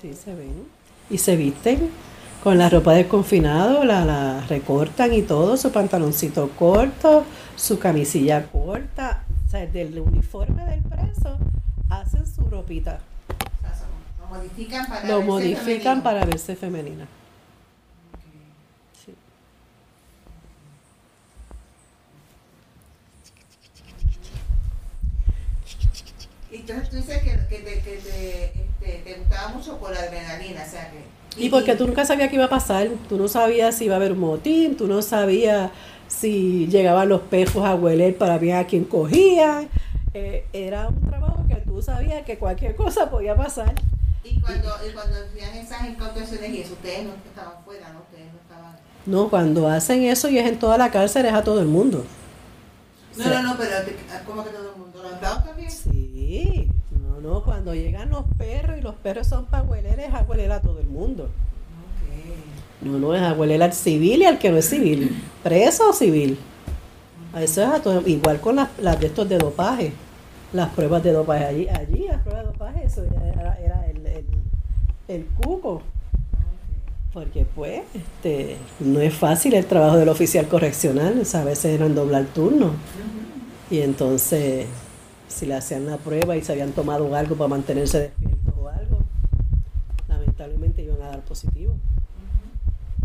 [0.00, 0.64] sí se ven.
[1.10, 1.90] Y se visten
[2.42, 7.24] con la ropa del confinado, la, la recortan y todo, su pantaloncito corto,
[7.56, 9.24] su camisilla corta.
[9.46, 11.38] O sea, del uniforme del preso
[11.88, 12.98] hacen su ropita.
[13.28, 13.88] O sea, son-
[14.20, 16.02] lo modifican para Lo verse modifican femenino.
[16.02, 17.06] para verse femenina.
[19.04, 19.14] Sí.
[26.50, 30.00] Y entonces tú dices que, que, te, que te, este, te gustaba mucho por la
[30.00, 31.42] adrenalina, o sea que...
[31.42, 33.96] Y porque tú nunca sabías qué iba a pasar, tú no sabías si iba a
[33.96, 35.70] haber un motín, tú no sabías
[36.06, 39.68] si llegaban los perros a hueler para ver a quién cogían.
[40.14, 43.74] Eh, era un trabajo que tú sabías que cualquier cosa podía pasar.
[44.22, 48.00] Y cuando, y cuando hacían esas incautaciones y eso, ustedes no estaban fuera, ¿no?
[48.00, 48.76] Ustedes no estaban...
[49.06, 52.04] No, cuando hacen eso y es en toda la cárcel, es a todo el mundo.
[53.16, 55.70] No, no, no, pero te- como que todo el mundo, los empleados también.
[55.70, 60.60] Sí, no, no, cuando llegan los perros y los perros son para hueler, es a
[60.60, 61.24] todo el mundo.
[61.24, 62.86] Ok.
[62.86, 65.92] No, no, es a hueler al civil y al que no es civil, preso o
[65.92, 66.38] civil.
[67.34, 69.92] A Eso es a todo, igual con las, las de estos de dopaje,
[70.52, 74.26] las pruebas de dopaje allí, allí las pruebas de dopaje, eso era, era el, el,
[75.08, 75.80] el cuco,
[77.12, 81.66] porque pues este, no es fácil el trabajo del oficial correccional, o sea, a veces
[81.66, 82.72] eran doblar turno,
[83.70, 84.66] y entonces
[85.28, 88.98] si le hacían la prueba y se habían tomado algo para mantenerse despiertos o algo,
[90.08, 91.74] lamentablemente iban a dar positivo.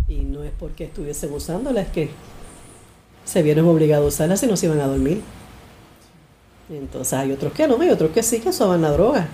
[0.07, 2.09] Y no es porque estuviesen usándola, es que
[3.25, 5.21] se vieron obligados a usarla si no se iban a dormir.
[6.69, 9.27] Entonces hay otros que no, hay otros que sí que usaban la droga,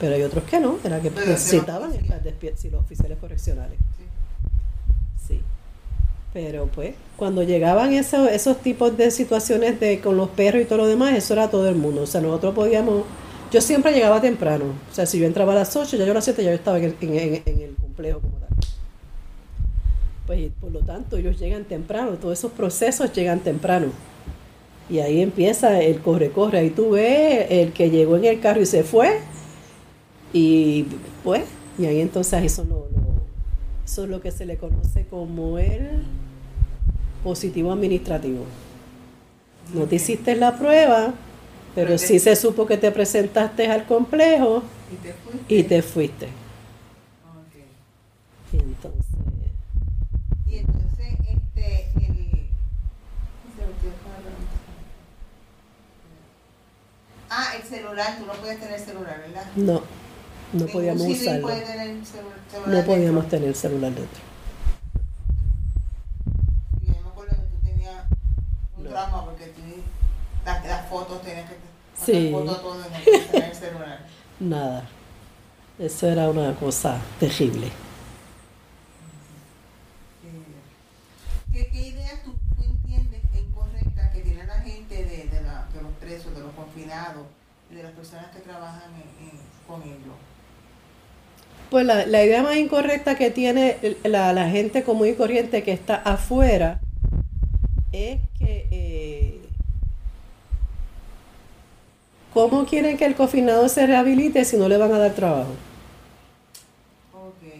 [0.00, 3.78] pero hay otros que no, era que necesitaban estar despiertos, sí, los oficiales correccionales.
[5.30, 5.40] Sí.
[6.32, 10.78] Pero pues, cuando llegaban esos, esos tipos de situaciones de con los perros y todo
[10.78, 12.02] lo demás, eso era todo el mundo.
[12.02, 13.04] O sea, nosotros podíamos.
[13.50, 14.66] Yo siempre llegaba temprano.
[14.90, 16.56] O sea, si yo entraba a las 8, ya yo a las 7 ya yo
[16.56, 18.48] estaba en el, en, complejo como tal.
[20.26, 23.88] Pues por lo tanto, ellos llegan temprano, todos esos procesos llegan temprano.
[24.88, 26.58] Y ahí empieza el corre-corre.
[26.58, 29.18] Ahí tú ves el que llegó en el carro y se fue.
[30.32, 30.86] Y
[31.24, 31.42] pues,
[31.78, 32.99] y ahí entonces eso lo, lo-
[33.90, 36.04] eso es lo que se le conoce como el
[37.24, 38.44] positivo administrativo.
[39.74, 41.12] No te hiciste la prueba,
[41.74, 44.62] pero Pero sí se supo que te presentaste al complejo
[44.92, 45.54] Y te fuiste.
[45.54, 46.26] y te fuiste.
[46.26, 47.56] Ok.
[48.52, 49.04] Y entonces,
[50.46, 52.46] Y entonces, este, el...
[57.28, 59.46] Ah, el celular, tú no puedes tener celular, ¿verdad?
[59.56, 59.82] no,
[60.52, 61.48] no podíamos usarlo.
[61.48, 61.96] tener
[62.66, 63.38] No podíamos dentro.
[63.38, 64.20] tener celular dentro.
[66.82, 68.04] Y yo me acuerdo que tú tenías
[68.76, 68.90] un No.
[68.90, 69.62] trauma porque tú
[70.44, 71.56] las, las fotos tenías que
[72.04, 72.30] Sí.
[72.32, 74.06] fotos todo podías tener celular.
[74.40, 74.88] Nada.
[75.78, 77.70] Eso era una cosa terrible.
[81.52, 85.82] ¿Qué, qué ideas tú, tú entiendes incorrectas que tiene la gente de, de, la, de
[85.82, 87.26] los presos, de los confinados
[87.70, 90.14] y de las personas que trabajan en- en- con ellos?
[91.70, 95.72] Pues la, la idea más incorrecta que tiene la, la gente común y corriente que
[95.72, 96.80] está afuera
[97.92, 99.40] es que eh,
[102.34, 105.50] ¿cómo quieren que el confinado se rehabilite si no le van a dar trabajo?
[107.12, 107.54] Ok.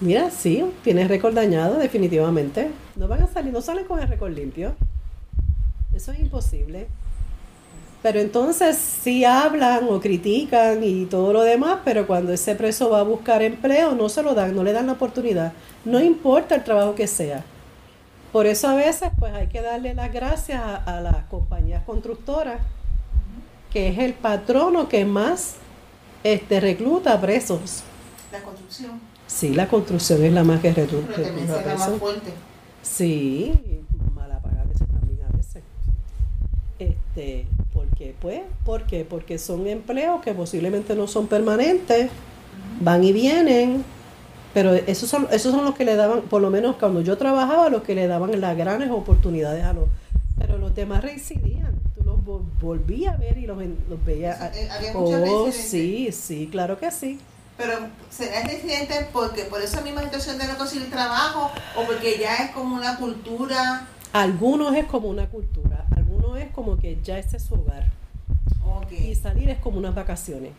[0.00, 2.70] Mira, sí, tienes récord dañado, definitivamente.
[2.96, 4.74] No van a salir, no salen con el récord limpio.
[5.94, 6.88] Eso es imposible.
[8.02, 13.00] Pero entonces sí hablan o critican y todo lo demás, pero cuando ese preso va
[13.00, 15.52] a buscar empleo no se lo dan, no le dan la oportunidad.
[15.84, 17.44] No importa el trabajo que sea.
[18.32, 22.60] Por eso a veces pues hay que darle las gracias a, a las compañías constructoras,
[23.72, 25.56] que es el patrono que más
[26.24, 27.82] este, recluta presos.
[28.32, 29.00] La construcción.
[29.28, 32.32] Sí, la construcción es la más que reclu- Pero también recluta será más fuerte.
[32.82, 33.52] Sí,
[34.64, 35.62] veces también a veces.
[36.78, 37.71] Este, ¿por
[38.02, 38.14] qué?
[38.20, 39.04] Pues, ¿por qué?
[39.08, 42.10] Porque son empleos que posiblemente no son permanentes,
[42.80, 43.84] van y vienen,
[44.54, 47.68] pero esos son, esos son los que le daban, por lo menos cuando yo trabajaba,
[47.70, 49.84] los que le daban las grandes oportunidades a los,
[50.38, 53.56] pero los demás reincidían, tú los vol- volvías a ver y los,
[53.88, 57.18] los sea, eh, había Oh, sí, sí, claro que sí.
[57.56, 57.74] Pero
[58.10, 62.50] será residente porque por esa misma situación de no conseguir trabajo o porque ya es
[62.50, 63.86] como una cultura.
[64.12, 65.84] Algunos es como una cultura,
[66.36, 67.90] es como que ya ese es su hogar.
[69.10, 70.52] Y salir es como unas vacaciones.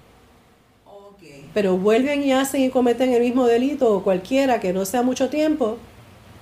[1.53, 5.29] Pero vuelven y hacen y cometen el mismo delito o cualquiera que no sea mucho
[5.29, 5.77] tiempo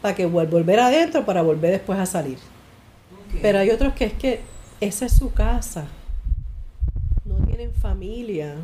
[0.02, 2.38] para que vuel- volver adentro para volver después a salir.
[3.42, 4.40] Pero hay otros que es que
[4.80, 5.86] esa es su casa.
[7.26, 8.56] No tienen familia,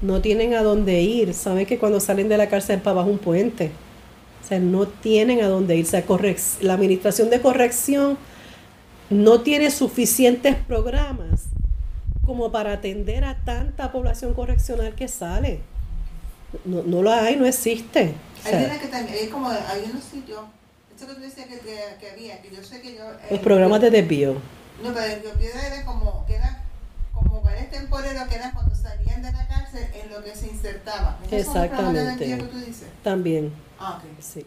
[0.00, 1.34] no tienen a dónde ir.
[1.34, 3.70] Saben que cuando salen de la cárcel para abajo un puente.
[4.42, 5.84] O sea, no tienen a dónde ir.
[5.86, 8.18] O sea, correc- la administración de corrección
[9.12, 11.44] no tiene suficientes programas
[12.24, 15.60] como para atender a tanta población correccional que sale.
[16.64, 18.14] No, no lo hay, no existe.
[18.44, 20.40] O Hay sea, una que también, hay como, hay unos sitios,
[20.96, 23.04] eso que tú decías que, que, que había, que yo sé que yo...
[23.30, 24.34] los programas de desvío.
[24.82, 26.62] No, pero el Río Piedra era como, que era
[27.14, 31.18] como bares temporeros que eran cuando salían de la cárcel en lo que se insertaba.
[31.30, 32.24] ¿Esos son los programas de Exactamente.
[32.26, 32.88] desvío que tú dices?
[33.02, 33.52] También.
[33.78, 34.22] Ah, ok.
[34.22, 34.46] Sí.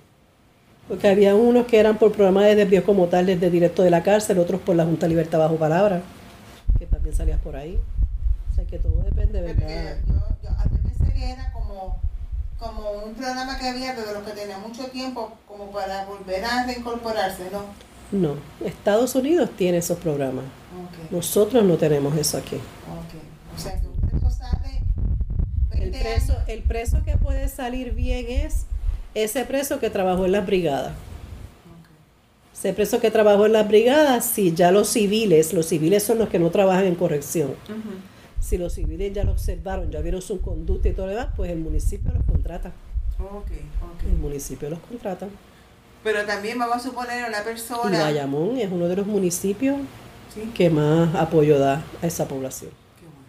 [0.88, 4.04] Porque había unos que eran por programa de desvío como tal desde directo de la
[4.04, 6.02] cárcel, otros por la Junta de Libertad Bajo Palabra,
[6.78, 7.80] que también salías por ahí.
[8.52, 9.98] O sea que todo depende, ¿verdad?
[10.08, 12.00] yo, yo, yo pensé que era como,
[12.60, 16.66] como un programa que había, pero los que tenía mucho tiempo, como para volver a
[16.68, 17.64] reincorporarse, ¿no?
[18.12, 20.46] No, Estados Unidos tiene esos programas.
[21.10, 22.56] Nosotros no tenemos eso aquí.
[22.58, 23.58] ok.
[23.58, 24.82] O sea, que un preso sale
[25.72, 26.44] El 20 preso, años.
[26.48, 28.66] el preso que puede salir bien es
[29.16, 30.94] ese preso que trabajó en las brigadas.
[32.54, 36.30] Ese preso que trabajó en las brigadas, si ya los civiles, los civiles son los
[36.30, 37.56] que no trabajan en corrección.
[38.40, 41.52] Si los civiles ya lo observaron, ya vieron su conducta y todo lo demás, pues
[41.52, 42.72] el municipio los contrata.
[43.20, 43.52] Ok,
[44.04, 44.20] El ok.
[44.20, 45.28] municipio los contrata.
[46.04, 48.00] Pero también vamos a suponer una Y persona.
[48.04, 49.78] Bayamón es uno de los municipios
[50.34, 52.72] Sí, que más apoyo da a esa población.
[53.00, 53.26] qué bueno.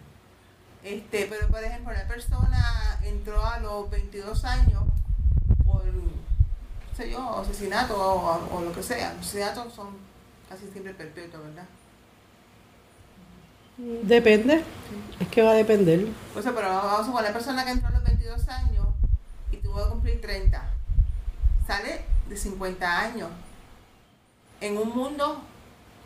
[0.83, 4.83] Este, pero por ejemplo, una persona entró a los 22 años
[5.67, 5.83] por,
[6.95, 9.11] sé yo, asesinato o, o lo que sea.
[9.19, 9.89] Asesinatos son
[10.49, 11.65] casi siempre perpetuos, ¿verdad?
[13.77, 14.63] Depende,
[15.19, 16.07] es que va a depender.
[16.33, 18.87] Pues, pero vamos a suponer, una persona que entró a los 22 años
[19.51, 20.63] y tuvo que cumplir 30,
[21.67, 23.29] sale de 50 años
[24.61, 25.41] en un mundo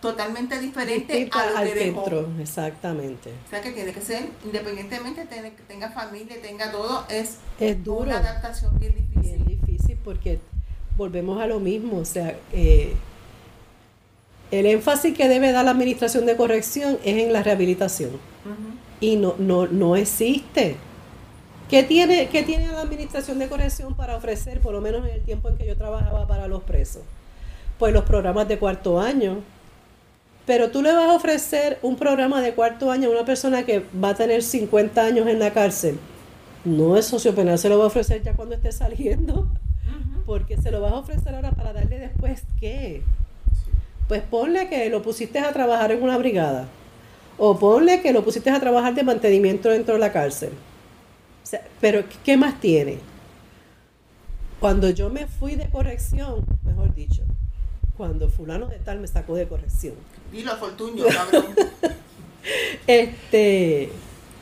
[0.01, 3.31] totalmente diferente Distinto a lo al entró, exactamente.
[3.45, 5.27] O sea que tiene que ser, independientemente
[5.67, 9.43] tenga familia, tenga todo, es Es duro, una adaptación bien difícil.
[9.43, 10.39] bien difícil porque
[10.97, 12.93] volvemos a lo mismo, o sea, eh,
[14.51, 18.11] el énfasis que debe dar la administración de corrección es en la rehabilitación.
[18.99, 20.75] Y no, no, no existe.
[21.69, 25.21] ¿Qué tiene, ¿Qué tiene la Administración de Corrección para ofrecer, por lo menos en el
[25.21, 27.01] tiempo en que yo trabajaba para los presos?
[27.79, 29.37] Pues los programas de cuarto año.
[30.45, 33.85] Pero tú le vas a ofrecer un programa de cuarto año a una persona que
[34.03, 35.99] va a tener 50 años en la cárcel.
[36.65, 39.47] No es socio penal, se lo va a ofrecer ya cuando esté saliendo.
[40.25, 43.03] Porque se lo vas a ofrecer ahora para darle después qué.
[44.07, 46.67] Pues ponle que lo pusiste a trabajar en una brigada.
[47.37, 50.51] O ponle que lo pusiste a trabajar de mantenimiento dentro de la cárcel.
[51.43, 52.99] O sea, pero ¿qué más tiene?
[54.59, 57.23] Cuando yo me fui de corrección, mejor dicho,
[57.97, 59.95] cuando fulano de tal me sacó de corrección,
[60.31, 61.45] Dilo, Fortuño, cabrón.
[62.87, 63.91] este,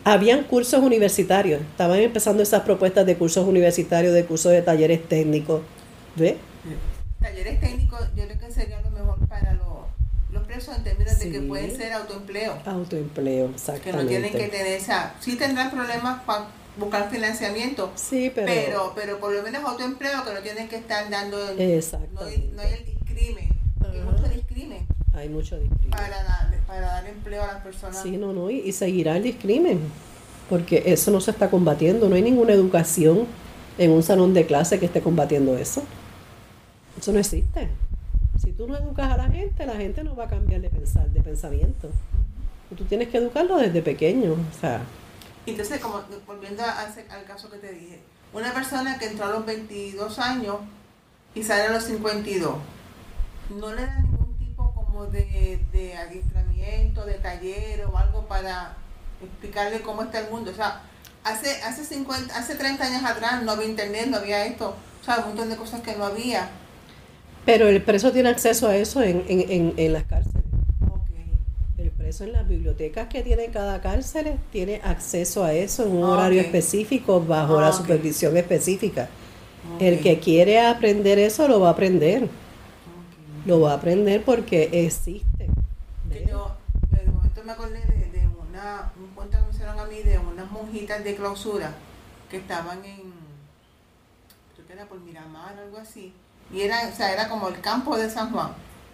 [0.03, 5.61] habían cursos universitarios, estaban empezando esas propuestas de cursos universitarios, de cursos de talleres técnicos,
[6.15, 6.35] ¿ves?
[7.19, 9.67] Talleres técnicos, yo creo que sería lo mejor para los,
[10.31, 12.57] los presos en términos de que pueden ser autoempleo.
[12.65, 14.03] Autoempleo, Que exactamente.
[14.03, 15.15] no tienen que tener esa.
[15.19, 16.45] Sí tendrán problemas para
[16.77, 21.09] buscar financiamiento, Sí, pero, pero, pero por lo menos autoempleo que no tienen que estar
[21.09, 21.37] dando.
[21.37, 22.49] No hay, exactamente.
[22.53, 23.49] no hay el discrimen.
[23.79, 24.11] Porque Ajá.
[24.11, 24.29] muchos
[25.19, 25.89] Hay mucho discrimen.
[25.91, 28.01] para, dar- para dar empleo a las personas.
[28.01, 29.79] Sí, no, no, y, y seguirá el discrimen,
[30.49, 33.25] porque eso no se está combatiendo, no hay ninguna educación
[33.77, 35.83] en un salón de clase que esté combatiendo eso.
[36.99, 37.69] Eso no existe.
[38.41, 41.07] Si tú no educas a la gente, la gente no va a cambiar de pensar,
[41.09, 41.89] de pensamiento.
[42.77, 44.81] Tú tienes que educarlo desde pequeño, o sea,
[45.45, 47.99] Entonces, como volviendo a al caso que te dije,
[48.33, 50.57] una persona que entró a los 22 años
[51.33, 52.55] y sale a los 52,
[53.59, 54.18] no le dan ningún
[54.99, 58.75] tipo de, de adiestramiento, de taller o algo para
[59.21, 60.51] explicarle cómo está el mundo.
[60.51, 60.81] O sea,
[61.23, 65.19] hace, hace, 50, hace 30 años atrás no había internet, no había esto, o sea,
[65.19, 66.49] un montón de cosas que no había.
[67.45, 70.43] pero el preso tiene acceso a eso en, en, en, en las cárceles.
[71.77, 76.03] El preso en las bibliotecas que tiene cada cárcel tiene acceso a eso en un
[76.03, 79.07] horario específico, bajo la supervisión específica.
[79.79, 82.27] El que quiere aprender eso lo va a aprender.
[83.45, 85.47] Lo va a aprender porque existe.
[86.11, 86.55] Que yo
[86.91, 90.17] de momento me acordé de, de una, un cuento que me hicieron a mí de
[90.19, 91.71] unas monjitas de clausura
[92.29, 93.13] que estaban en,
[94.53, 96.13] creo que era por Miramar o algo así,
[96.51, 98.51] y era, o sea, era como el campo de San Juan.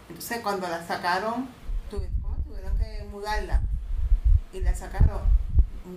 [0.09, 1.47] Entonces cuando la sacaron,
[1.89, 3.61] tuve- ¿cómo tuvieron que mudarla?
[4.53, 5.21] Y la sacaron,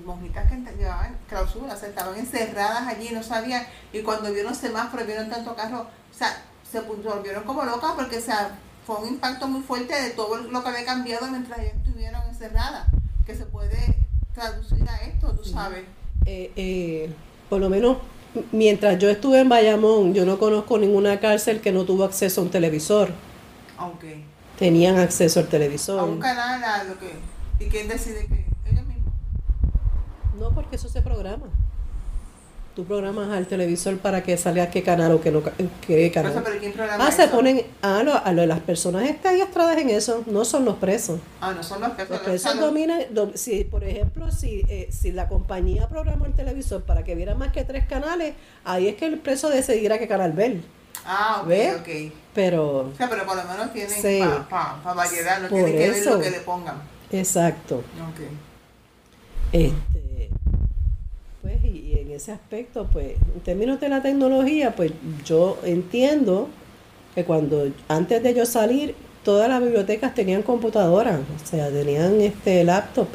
[0.04, 5.06] monjitas que llevaban clausura, o sea, estaban encerradas allí, no sabían, y cuando vieron semáforos,
[5.06, 9.48] vieron tanto carro, o sea, se volvieron como locas porque o sea, fue un impacto
[9.48, 12.88] muy fuerte de todo lo que había cambiado mientras ellas estuvieron encerradas,
[13.26, 13.96] que se puede
[14.34, 15.84] traducir a esto, tú sabes.
[16.26, 17.12] Eh, eh,
[17.48, 17.98] por lo menos
[18.52, 22.44] mientras yo estuve en Bayamón, yo no conozco ninguna cárcel que no tuvo acceso a
[22.44, 23.10] un televisor.
[23.76, 24.24] Aunque
[24.58, 26.08] Tenían acceso al a televisor.
[26.08, 27.12] un canal, a lo que,
[27.60, 29.12] y quién decide que ellos mismos.
[30.36, 31.46] No, porque eso se programa.
[32.78, 35.50] Tú programas al televisor para que salga qué canal o qué, no, ca-
[35.84, 36.30] qué canal.
[36.30, 39.78] Entonces, pero ¿quién programa Ah, se ponen, ah, lo- a lo- las personas están adiestradas
[39.78, 41.18] en eso, no son los presos.
[41.40, 44.88] Ah, no son los que Los presos los- dominan, dom- si, por ejemplo, si, eh,
[44.92, 48.94] si la compañía programó el televisor para que viera más que tres canales, ahí es
[48.94, 50.58] que el preso decidirá qué canal ver.
[51.04, 51.74] Ah, ok, ¿Ve?
[51.74, 52.12] ok.
[52.32, 54.20] Pero, O sea, pero por lo menos tienen Sí.
[54.48, 56.76] para variedad, no tienen que ver lo que le pongan.
[57.10, 57.78] exacto.
[57.78, 58.20] Ok.
[59.50, 60.30] Este,
[61.42, 61.87] pues, y,
[62.18, 64.92] ese aspecto, pues, en términos de la tecnología, pues
[65.24, 66.48] yo entiendo
[67.14, 68.94] que cuando, antes de yo salir,
[69.24, 73.08] todas las bibliotecas tenían computadoras, o sea, tenían este laptop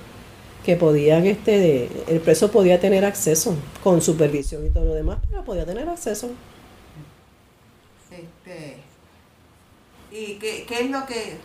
[0.66, 5.44] que podían, este, el preso podía tener acceso con supervisión y todo lo demás, pero
[5.44, 6.30] podía tener acceso.
[8.10, 8.78] Este,
[10.12, 11.38] ¿Y qué, qué es lo que...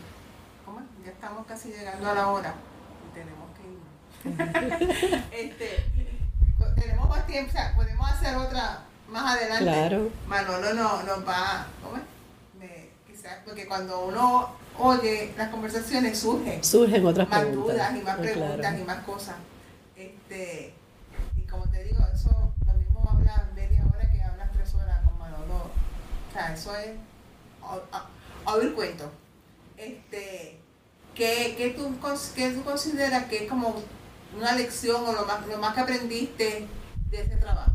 [0.65, 0.81] ¿cómo?
[1.05, 2.55] Ya estamos casi llegando a la hora
[3.09, 3.65] y tenemos que
[4.29, 5.23] ir.
[5.33, 5.98] este,
[6.75, 9.65] tenemos más tiempo, o sea, podemos hacer otra más adelante.
[9.65, 10.11] Claro.
[10.27, 11.67] Manolo no, nos va...
[11.83, 12.03] ¿Cómo es?
[13.07, 17.75] Quizás, porque cuando uno oye las conversaciones surgen Surgen otras más preguntas.
[17.75, 18.79] dudas y más Ah, preguntas claro.
[18.79, 19.35] y más cosas.
[19.97, 20.75] Este,
[21.37, 25.19] y como te digo, eso lo mismo habla media hora que hablas tres horas con
[25.19, 25.55] Manolo.
[25.57, 26.91] O sea, eso es
[27.93, 29.09] a- oír cuentos.
[29.77, 30.61] Este,
[31.15, 31.97] ¿qué, qué tú,
[32.37, 33.75] qué tú consideras que es como
[34.39, 36.67] una lección o lo más, lo más que aprendiste
[37.11, 37.73] de ese trabajo?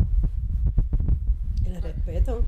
[1.66, 2.44] El respeto.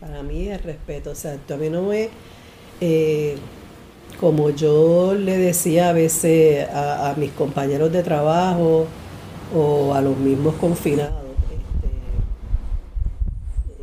[0.00, 1.10] Para mí el respeto.
[1.10, 2.08] O sea, a mí no me...
[2.80, 3.36] eh,
[4.18, 8.86] como yo le decía a veces a, mis compañeros de trabajo
[9.54, 11.14] o a los mismos confinados,
[11.44, 11.86] este,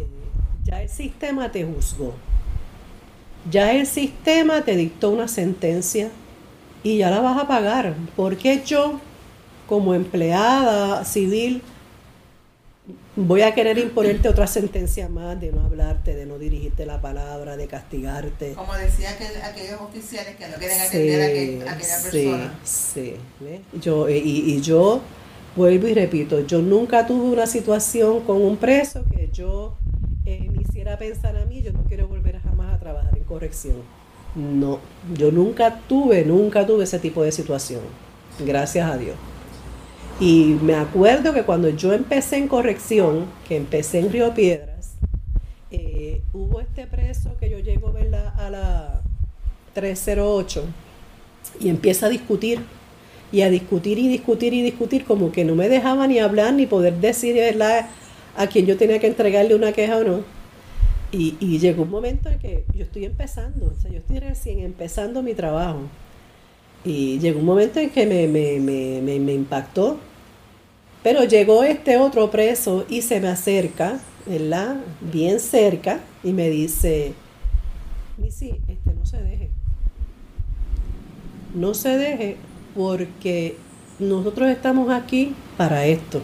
[0.02, 0.08] eh,
[0.64, 2.14] ya el sistema te juzgó.
[3.50, 6.12] Ya el sistema te dictó una sentencia
[6.84, 7.96] y ya la vas a pagar.
[8.16, 9.00] Porque yo,
[9.68, 11.62] como empleada civil,
[13.16, 17.58] voy a querer imponerte otra sentencia más de no hablarte, de no dirigirte la palabra,
[17.58, 18.54] de castigarte.
[18.54, 22.60] Como decía aquel- aquellos oficiales que no quieren atender a, aquel- a aquella sí, persona.
[22.64, 23.62] sí, ¿ves?
[23.82, 25.02] Yo, eh, y, y yo
[25.56, 29.76] vuelvo y repito, yo nunca tuve una situación con un preso que yo
[30.26, 33.76] eh, me hiciera pensar a mí, yo no quiero volver jamás a trabajar en corrección.
[34.36, 34.80] No,
[35.18, 37.82] yo nunca tuve, nunca tuve ese tipo de situación.
[38.46, 39.16] Gracias a Dios.
[40.20, 44.96] Y me acuerdo que cuando yo empecé en corrección, que empecé en Río Piedras,
[45.70, 47.94] eh, hubo este preso que yo llego
[48.38, 49.02] a la
[49.74, 50.64] 308
[51.60, 52.62] y empieza a discutir
[53.32, 56.66] y a discutir y discutir y discutir como que no me dejaba ni hablar ni
[56.66, 57.88] poder decir ¿verdad?
[58.36, 60.24] a quién yo tenía que entregarle una queja o no.
[61.12, 64.60] Y, y llegó un momento en que yo estoy empezando, o sea, yo estoy recién
[64.62, 65.82] empezando mi trabajo.
[66.84, 69.98] Y llegó un momento en que me, me, me, me, impactó.
[71.04, 74.78] Pero llegó este otro preso y se me acerca, ¿verdad?
[75.02, 77.14] Bien cerca, y me dice,
[78.18, 79.52] Missy, este, no se deje.
[81.54, 82.38] No se deje
[82.76, 83.58] porque
[84.00, 86.22] nosotros estamos aquí para esto,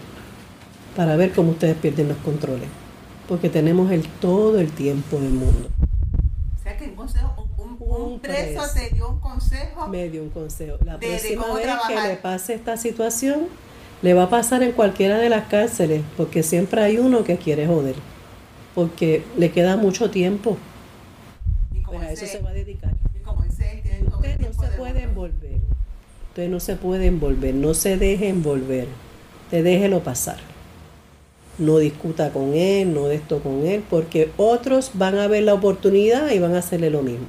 [0.95, 2.67] para ver cómo ustedes pierden los controles,
[3.27, 5.69] porque tenemos el todo el tiempo del mundo.
[6.59, 7.42] O sea que un consejo,
[7.97, 8.73] un, preso preso.
[8.73, 9.87] te dio un consejo.
[9.87, 10.77] Me dio un consejo.
[10.85, 13.47] La De- próxima vez que le pase esta situación,
[14.01, 17.67] le va a pasar en cualquiera de las cárceles, porque siempre hay uno que quiere
[17.67, 17.95] joder,
[18.75, 20.57] porque le queda mucho tiempo,
[21.73, 22.91] y como pues a eso se va a dedicar.
[23.15, 24.99] y como Usted no se puede mundo.
[25.25, 25.57] envolver.
[26.29, 27.53] Usted no se puede envolver.
[27.53, 28.87] No se deje envolver.
[29.45, 30.37] Usted déjelo pasar.
[31.59, 35.53] No discuta con él, no de esto con él, porque otros van a ver la
[35.53, 37.27] oportunidad y van a hacerle lo mismo.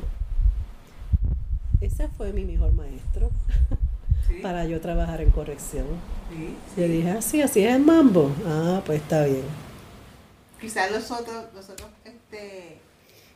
[1.85, 3.31] Ese fue mi mejor maestro
[4.27, 5.85] Sí, para yo trabajar en corrección.
[6.31, 6.93] sí, Le sí.
[6.95, 8.31] dije, así, así es el mambo.
[8.47, 9.43] Ah, pues está bien.
[10.61, 12.79] Quizás los otros, los otros este,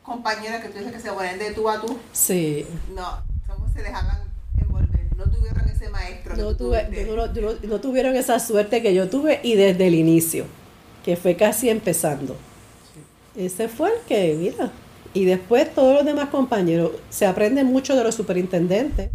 [0.02, 2.64] compañeros que tú dices que se ponen de tú a tú, Sí.
[2.94, 4.16] no, somos se dejaban
[4.58, 5.00] envolver.
[5.14, 6.36] No tuvieron ese maestro.
[6.36, 10.46] No, tuve- no- no- no tuvieron esa suerte que yo tuve y desde el inicio,
[11.04, 12.34] que fue casi empezando.
[13.36, 14.72] Ese fue el que, mira,
[15.18, 19.10] y después todos los demás compañeros, se aprende mucho de los superintendentes,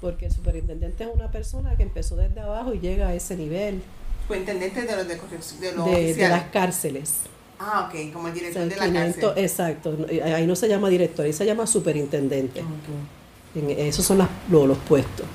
[0.00, 3.80] porque el superintendente es una persona que empezó desde abajo y llega a ese nivel
[4.26, 6.30] Fue intendente de los de corrección, de los de, de oficiales.
[6.30, 7.14] las cárceles.
[7.58, 9.44] Ah, ok, como el O director sea, el de la 500 cárcel.
[9.44, 12.62] exacto, ahí no se llama director, ahí se llama superintendente.
[13.54, 15.26] En- esos son las- lo- los puestos.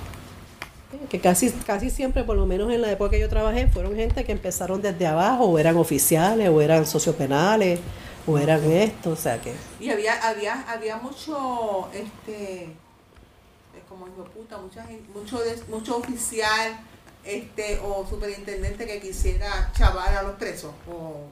[1.09, 4.23] Que casi, casi siempre, por lo menos en la época que yo trabajé, fueron gente
[4.23, 7.79] que empezaron desde abajo, o eran oficiales, o eran sociopenales,
[8.25, 9.53] o eran esto, o sea que.
[9.79, 16.79] Y había, había, había mucho, este, eh, como hijo puta, mucha gente, mucho, mucho oficial,
[17.23, 21.27] este, o superintendente que quisiera chavar a los presos, o,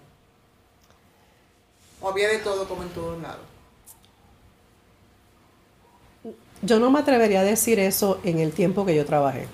[2.02, 3.46] o había de todo como en todos lados.
[6.62, 9.48] Yo no me atrevería a decir eso en el tiempo que yo trabajé.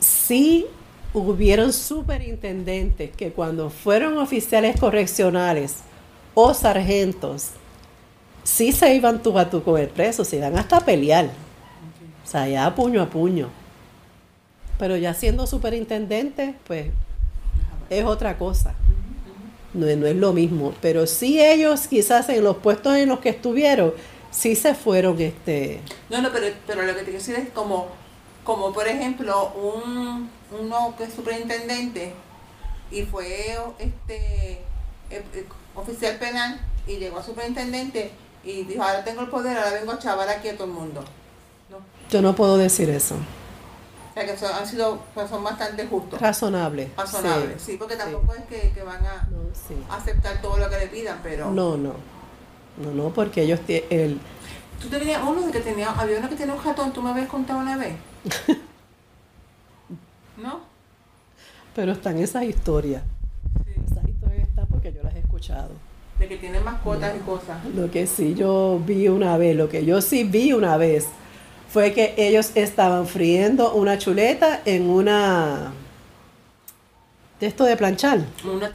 [0.00, 0.66] Sí
[1.14, 5.76] hubieron superintendentes que cuando fueron oficiales correccionales
[6.34, 7.50] o sargentos,
[8.44, 11.26] sí se iban tú a tú con el preso, se iban hasta a pelear.
[12.24, 13.48] O sea, ya puño a puño.
[14.78, 16.88] Pero ya siendo superintendente, pues
[17.90, 18.74] es otra cosa.
[19.74, 20.74] No, no es lo mismo.
[20.80, 23.92] Pero sí ellos quizás en los puestos en los que estuvieron,
[24.30, 25.80] sí se fueron, este,
[26.10, 27.88] No, no, pero, pero lo que te quiero decir es como,
[28.44, 32.14] como por ejemplo, un, uno que es superintendente
[32.90, 34.62] y fue este eh,
[35.10, 38.10] eh, oficial penal y llegó a superintendente
[38.44, 41.04] y dijo, ahora tengo el poder, ahora vengo a chavar aquí a todo el mundo.
[41.70, 41.76] ¿No?
[41.76, 41.80] O
[42.10, 43.16] yo no puedo decir eso.
[44.14, 46.90] sea que son, han sido, pues, son bastante justos, Razonable.
[46.96, 47.60] razonables.
[47.62, 49.74] Sí, porque tampoco es que, que van a No, sí.
[49.90, 51.50] aceptar todo lo que le pidan, pero...
[51.50, 51.92] No, no.
[52.78, 54.18] No, no, porque ellos tie- el
[54.80, 57.28] Tú tenías uno de que tenía, había uno que tenía un ratón, tú me habías
[57.28, 57.94] contado una vez.
[60.42, 60.60] ¿No?
[61.74, 63.02] pero están esas historias.
[63.64, 63.72] Sí.
[63.88, 65.70] Esas historias están porque yo las he escuchado.
[66.18, 67.64] De que tiene mascotas y cosas.
[67.72, 71.06] Lo que sí yo vi una vez, lo que yo sí vi una vez,
[71.68, 75.72] fue que ellos estaban friendo una chuleta en una
[77.38, 78.68] de esto de planchar, Una, una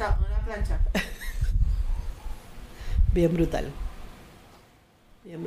[0.45, 0.79] plancha.
[3.13, 3.69] bien brutal.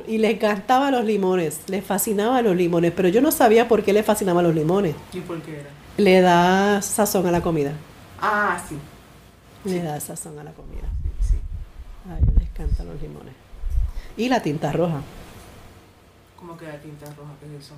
[0.07, 3.93] Y les encantaban los limones, les fascinaban los limones, pero yo no sabía por qué
[3.93, 4.95] les fascinaban los limones.
[5.13, 5.69] ¿Y por qué era?
[5.97, 7.71] Le da sazón a la comida.
[8.21, 8.77] Ah, sí.
[9.69, 10.87] Le da sazón a la comida.
[11.03, 11.37] Sí, sí.
[12.11, 13.33] A ellos les encantan los limones.
[14.15, 15.01] Y la tinta roja.
[16.37, 17.31] ¿Cómo que la tinta roja?
[17.39, 17.73] ¿Qué es eso?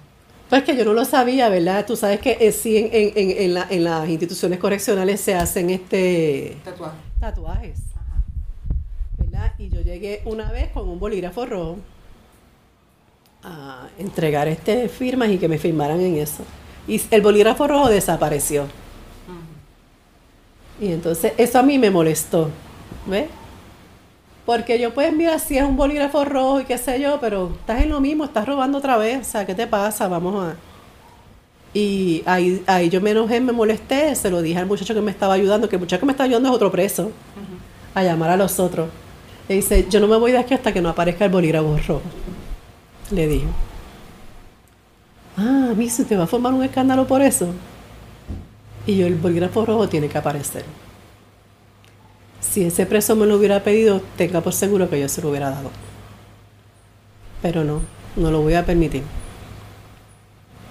[0.50, 1.86] Pues que yo no lo sabía, ¿verdad?
[1.86, 5.36] Tú sabes que eh, sí en, en, en, en la- en las instituciones correccionales se
[5.36, 6.98] hacen este Tatuaje.
[7.20, 8.22] tatuajes, Ajá.
[9.18, 9.54] ¿verdad?
[9.60, 11.78] Y yo llegué una vez con un bolígrafo rojo
[13.44, 16.44] a entregar este firmas y que me firmaran en eso.
[16.90, 18.66] Y el bolígrafo rojo desapareció.
[20.82, 22.50] Y entonces eso a mí me molestó,
[23.06, 23.28] ¿ves?
[24.46, 27.84] Porque yo pues mira, si es un bolígrafo rojo y qué sé yo, pero estás
[27.84, 30.08] en lo mismo, estás robando otra vez, o sea, ¿qué te pasa?
[30.08, 30.56] Vamos a...
[31.76, 35.12] Y ahí, ahí yo me enojé, me molesté, se lo dije al muchacho que me
[35.12, 37.12] estaba ayudando, que el muchacho que me está ayudando es otro preso,
[37.94, 38.90] a llamar a los otros.
[39.48, 42.02] Le dice, yo no me voy de aquí hasta que no aparezca el bolígrafo rojo.
[43.12, 43.69] Le dijo.
[45.42, 47.48] Ah, se te va a formar un escándalo por eso.
[48.86, 50.66] Y yo, el bolígrafo rojo tiene que aparecer.
[52.42, 55.50] Si ese preso me lo hubiera pedido, tenga por seguro que yo se lo hubiera
[55.50, 55.72] dado.
[57.42, 57.82] Pero no,
[58.18, 59.04] no lo voy a permitir.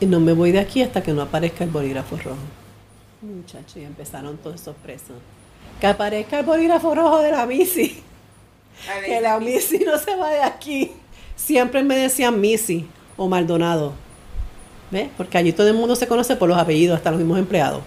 [0.01, 2.37] Y no me voy de aquí hasta que no aparezca el bolígrafo rojo.
[3.23, 5.17] Muchachos, y empezaron todos esos presos.
[5.81, 8.03] Que aparezca el bolígrafo rojo de la Missy.
[9.07, 10.93] Que la Missy no se va de aquí.
[11.37, 12.87] Siempre me decían Missy.
[13.17, 14.08] o Maldonado.
[14.91, 15.09] ¿Ves?
[15.17, 17.83] Porque allí todo el mundo se conoce por los apellidos, hasta los mismos empleados.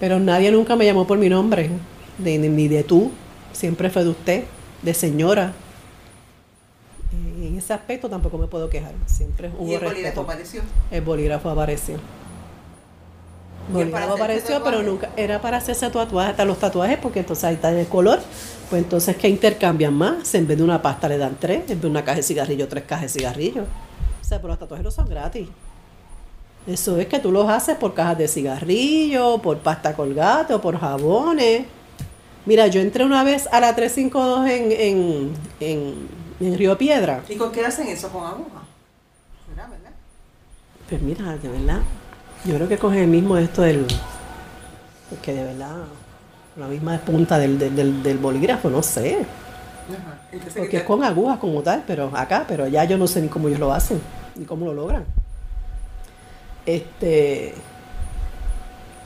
[0.00, 1.70] Pero nadie nunca me llamó por mi nombre,
[2.18, 3.10] de- ni de tú,
[3.52, 4.44] siempre fue de usted,
[4.82, 5.52] de señora.
[7.40, 10.20] Y en ese aspecto tampoco me puedo quejar, siempre hubo Y el bolígrafo respeto.
[10.22, 10.62] apareció.
[10.90, 11.94] El bolígrafo apareció.
[11.94, 12.00] El
[13.78, 17.20] ¿Y es para bolígrafo apareció, pero nunca era para hacerse tatuajes, hasta los tatuajes, porque
[17.20, 18.18] entonces ahí está el color.
[18.68, 20.34] Pues entonces, ¿qué intercambian más?
[20.34, 22.68] En vez de una pasta le dan tres, en vez de una caja de cigarrillo,
[22.68, 23.64] tres cajas de cigarrillo.
[24.26, 25.46] O sea, pero los tatuajes no son gratis.
[26.66, 30.76] Eso es que tú los haces por cajas de cigarrillo, por pasta colgate o por
[30.80, 31.64] jabones.
[32.44, 36.08] Mira, yo entré una vez a la 352 en, en, en,
[36.40, 37.22] en Río Piedra.
[37.28, 38.08] ¿Y con qué hacen eso?
[38.08, 38.62] Con aguja.
[39.48, 39.90] ¿Será, verdad?
[40.88, 41.82] Pues mira, de verdad,
[42.44, 43.86] yo creo que coge el mismo esto del.
[45.08, 45.84] Porque de verdad,
[46.56, 49.18] la misma punta del, del, del- del bolígrafo, no sé.
[49.88, 50.18] Ajá.
[50.32, 53.28] Porque ¿qué es con agujas como tal, pero acá, pero ya yo no sé ni
[53.28, 54.00] cómo ellos lo hacen,
[54.36, 55.04] ni cómo lo logran.
[56.64, 57.54] Este.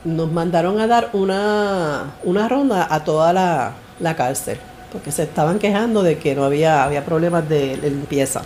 [0.03, 4.57] Nos mandaron a dar una, una ronda a toda la, la cárcel,
[4.91, 8.41] porque se estaban quejando de que no había, había problemas de, de limpieza.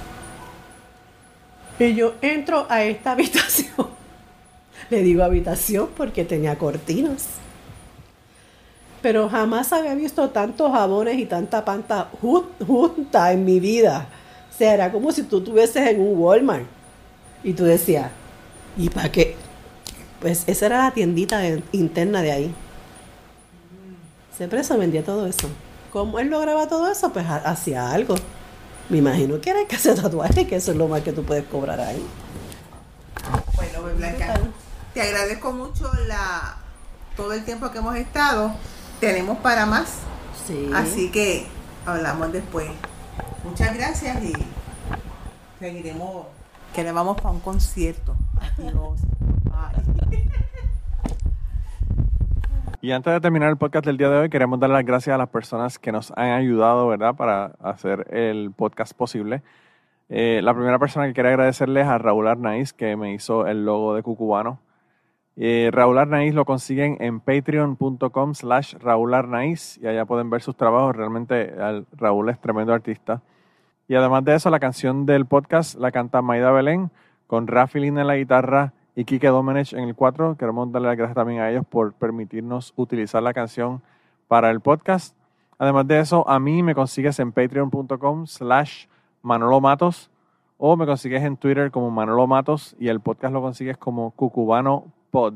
[1.79, 3.87] Y yo entro a esta habitación.
[4.89, 7.25] Le digo habitación porque tenía cortinas.
[9.01, 14.07] Pero jamás había visto tantos jabones y tanta panta ju- junta en mi vida.
[14.55, 16.65] O sea, era como si tú estuvieses en un Walmart.
[17.43, 18.09] Y tú decías,
[18.77, 19.35] ¿y para qué?
[20.21, 22.55] Pues esa era la tiendita de- interna de ahí.
[24.35, 25.47] Siempre se vendía todo eso.
[25.91, 27.11] ¿Cómo él lograba todo eso?
[27.13, 28.15] Pues ha- hacía algo.
[28.89, 31.23] Me imagino que era el que hace tatuaje, que eso es lo más que tú
[31.23, 32.05] puedes cobrar ahí.
[33.55, 34.39] Bueno, pues, Blanca,
[34.93, 36.57] te agradezco mucho la,
[37.15, 38.51] todo el tiempo que hemos estado.
[38.99, 39.87] Tenemos para más,
[40.47, 40.69] Sí.
[40.73, 41.45] así que
[41.85, 42.67] hablamos después.
[43.43, 44.33] Muchas gracias y
[45.59, 46.27] seguiremos.
[46.73, 48.15] Que le vamos para un concierto.
[52.81, 55.17] Y antes de terminar el podcast del día de hoy, queremos dar las gracias a
[55.17, 59.41] las personas que nos han ayudado, ¿verdad?, para hacer el podcast posible.
[60.09, 63.65] Eh, la primera persona que quiero agradecerles es a Raúl Arnaiz, que me hizo el
[63.65, 64.59] logo de Cucubano.
[65.37, 70.55] Eh, Raúl Arnaiz lo consiguen en patreon.com slash Raúl Arnaiz y allá pueden ver sus
[70.55, 70.95] trabajos.
[70.95, 73.21] Realmente al- Raúl es tremendo artista.
[73.87, 76.89] Y además de eso, la canción del podcast la canta Maida Belén
[77.27, 80.37] con Rafi Lina en la guitarra y Kike Domenech en el 4.
[80.37, 83.81] Queremos darle las gracias también a ellos por permitirnos utilizar la canción
[84.27, 85.15] para el podcast.
[85.57, 88.85] Además de eso, a mí me consigues en patreon.com slash
[89.21, 90.09] Manolo Matos
[90.57, 94.85] o me consigues en Twitter como Manolo Matos y el podcast lo consigues como Cucubano
[95.15, 95.35] Pod.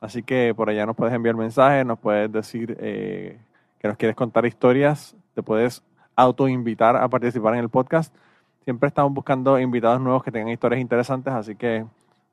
[0.00, 3.36] Así que por allá nos puedes enviar mensajes, nos puedes decir eh,
[3.80, 5.82] que nos quieres contar historias, te puedes
[6.14, 8.14] autoinvitar a participar en el podcast.
[8.62, 11.84] Siempre estamos buscando invitados nuevos que tengan historias interesantes, así que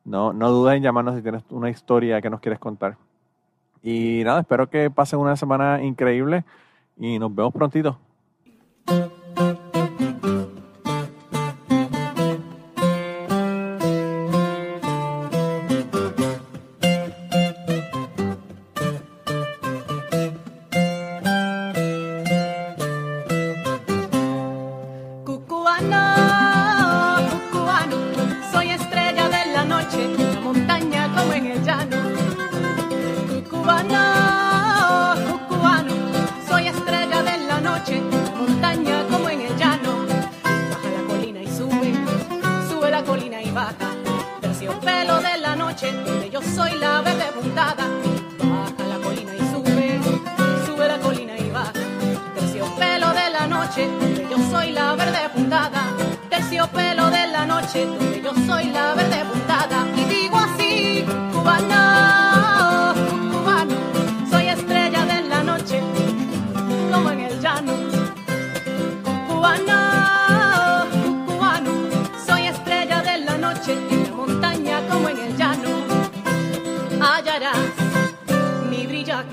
[0.03, 2.97] no, no dudes en llamarnos si tienes una historia que nos quieres contar.
[3.81, 6.45] Y nada, espero que pasen una semana increíble
[6.97, 7.97] y nos vemos prontito.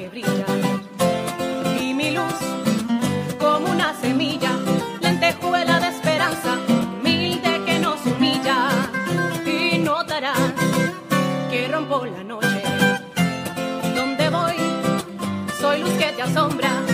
[0.08, 0.46] Brilla
[1.80, 2.34] y mi luz
[3.38, 4.50] como una semilla,
[5.00, 8.68] lentejuela de esperanza, humilde que nos humilla.
[9.44, 10.38] Y notarás
[11.50, 12.62] que rompo la noche.
[13.94, 14.56] Donde voy,
[15.60, 16.91] soy luz que te asombra.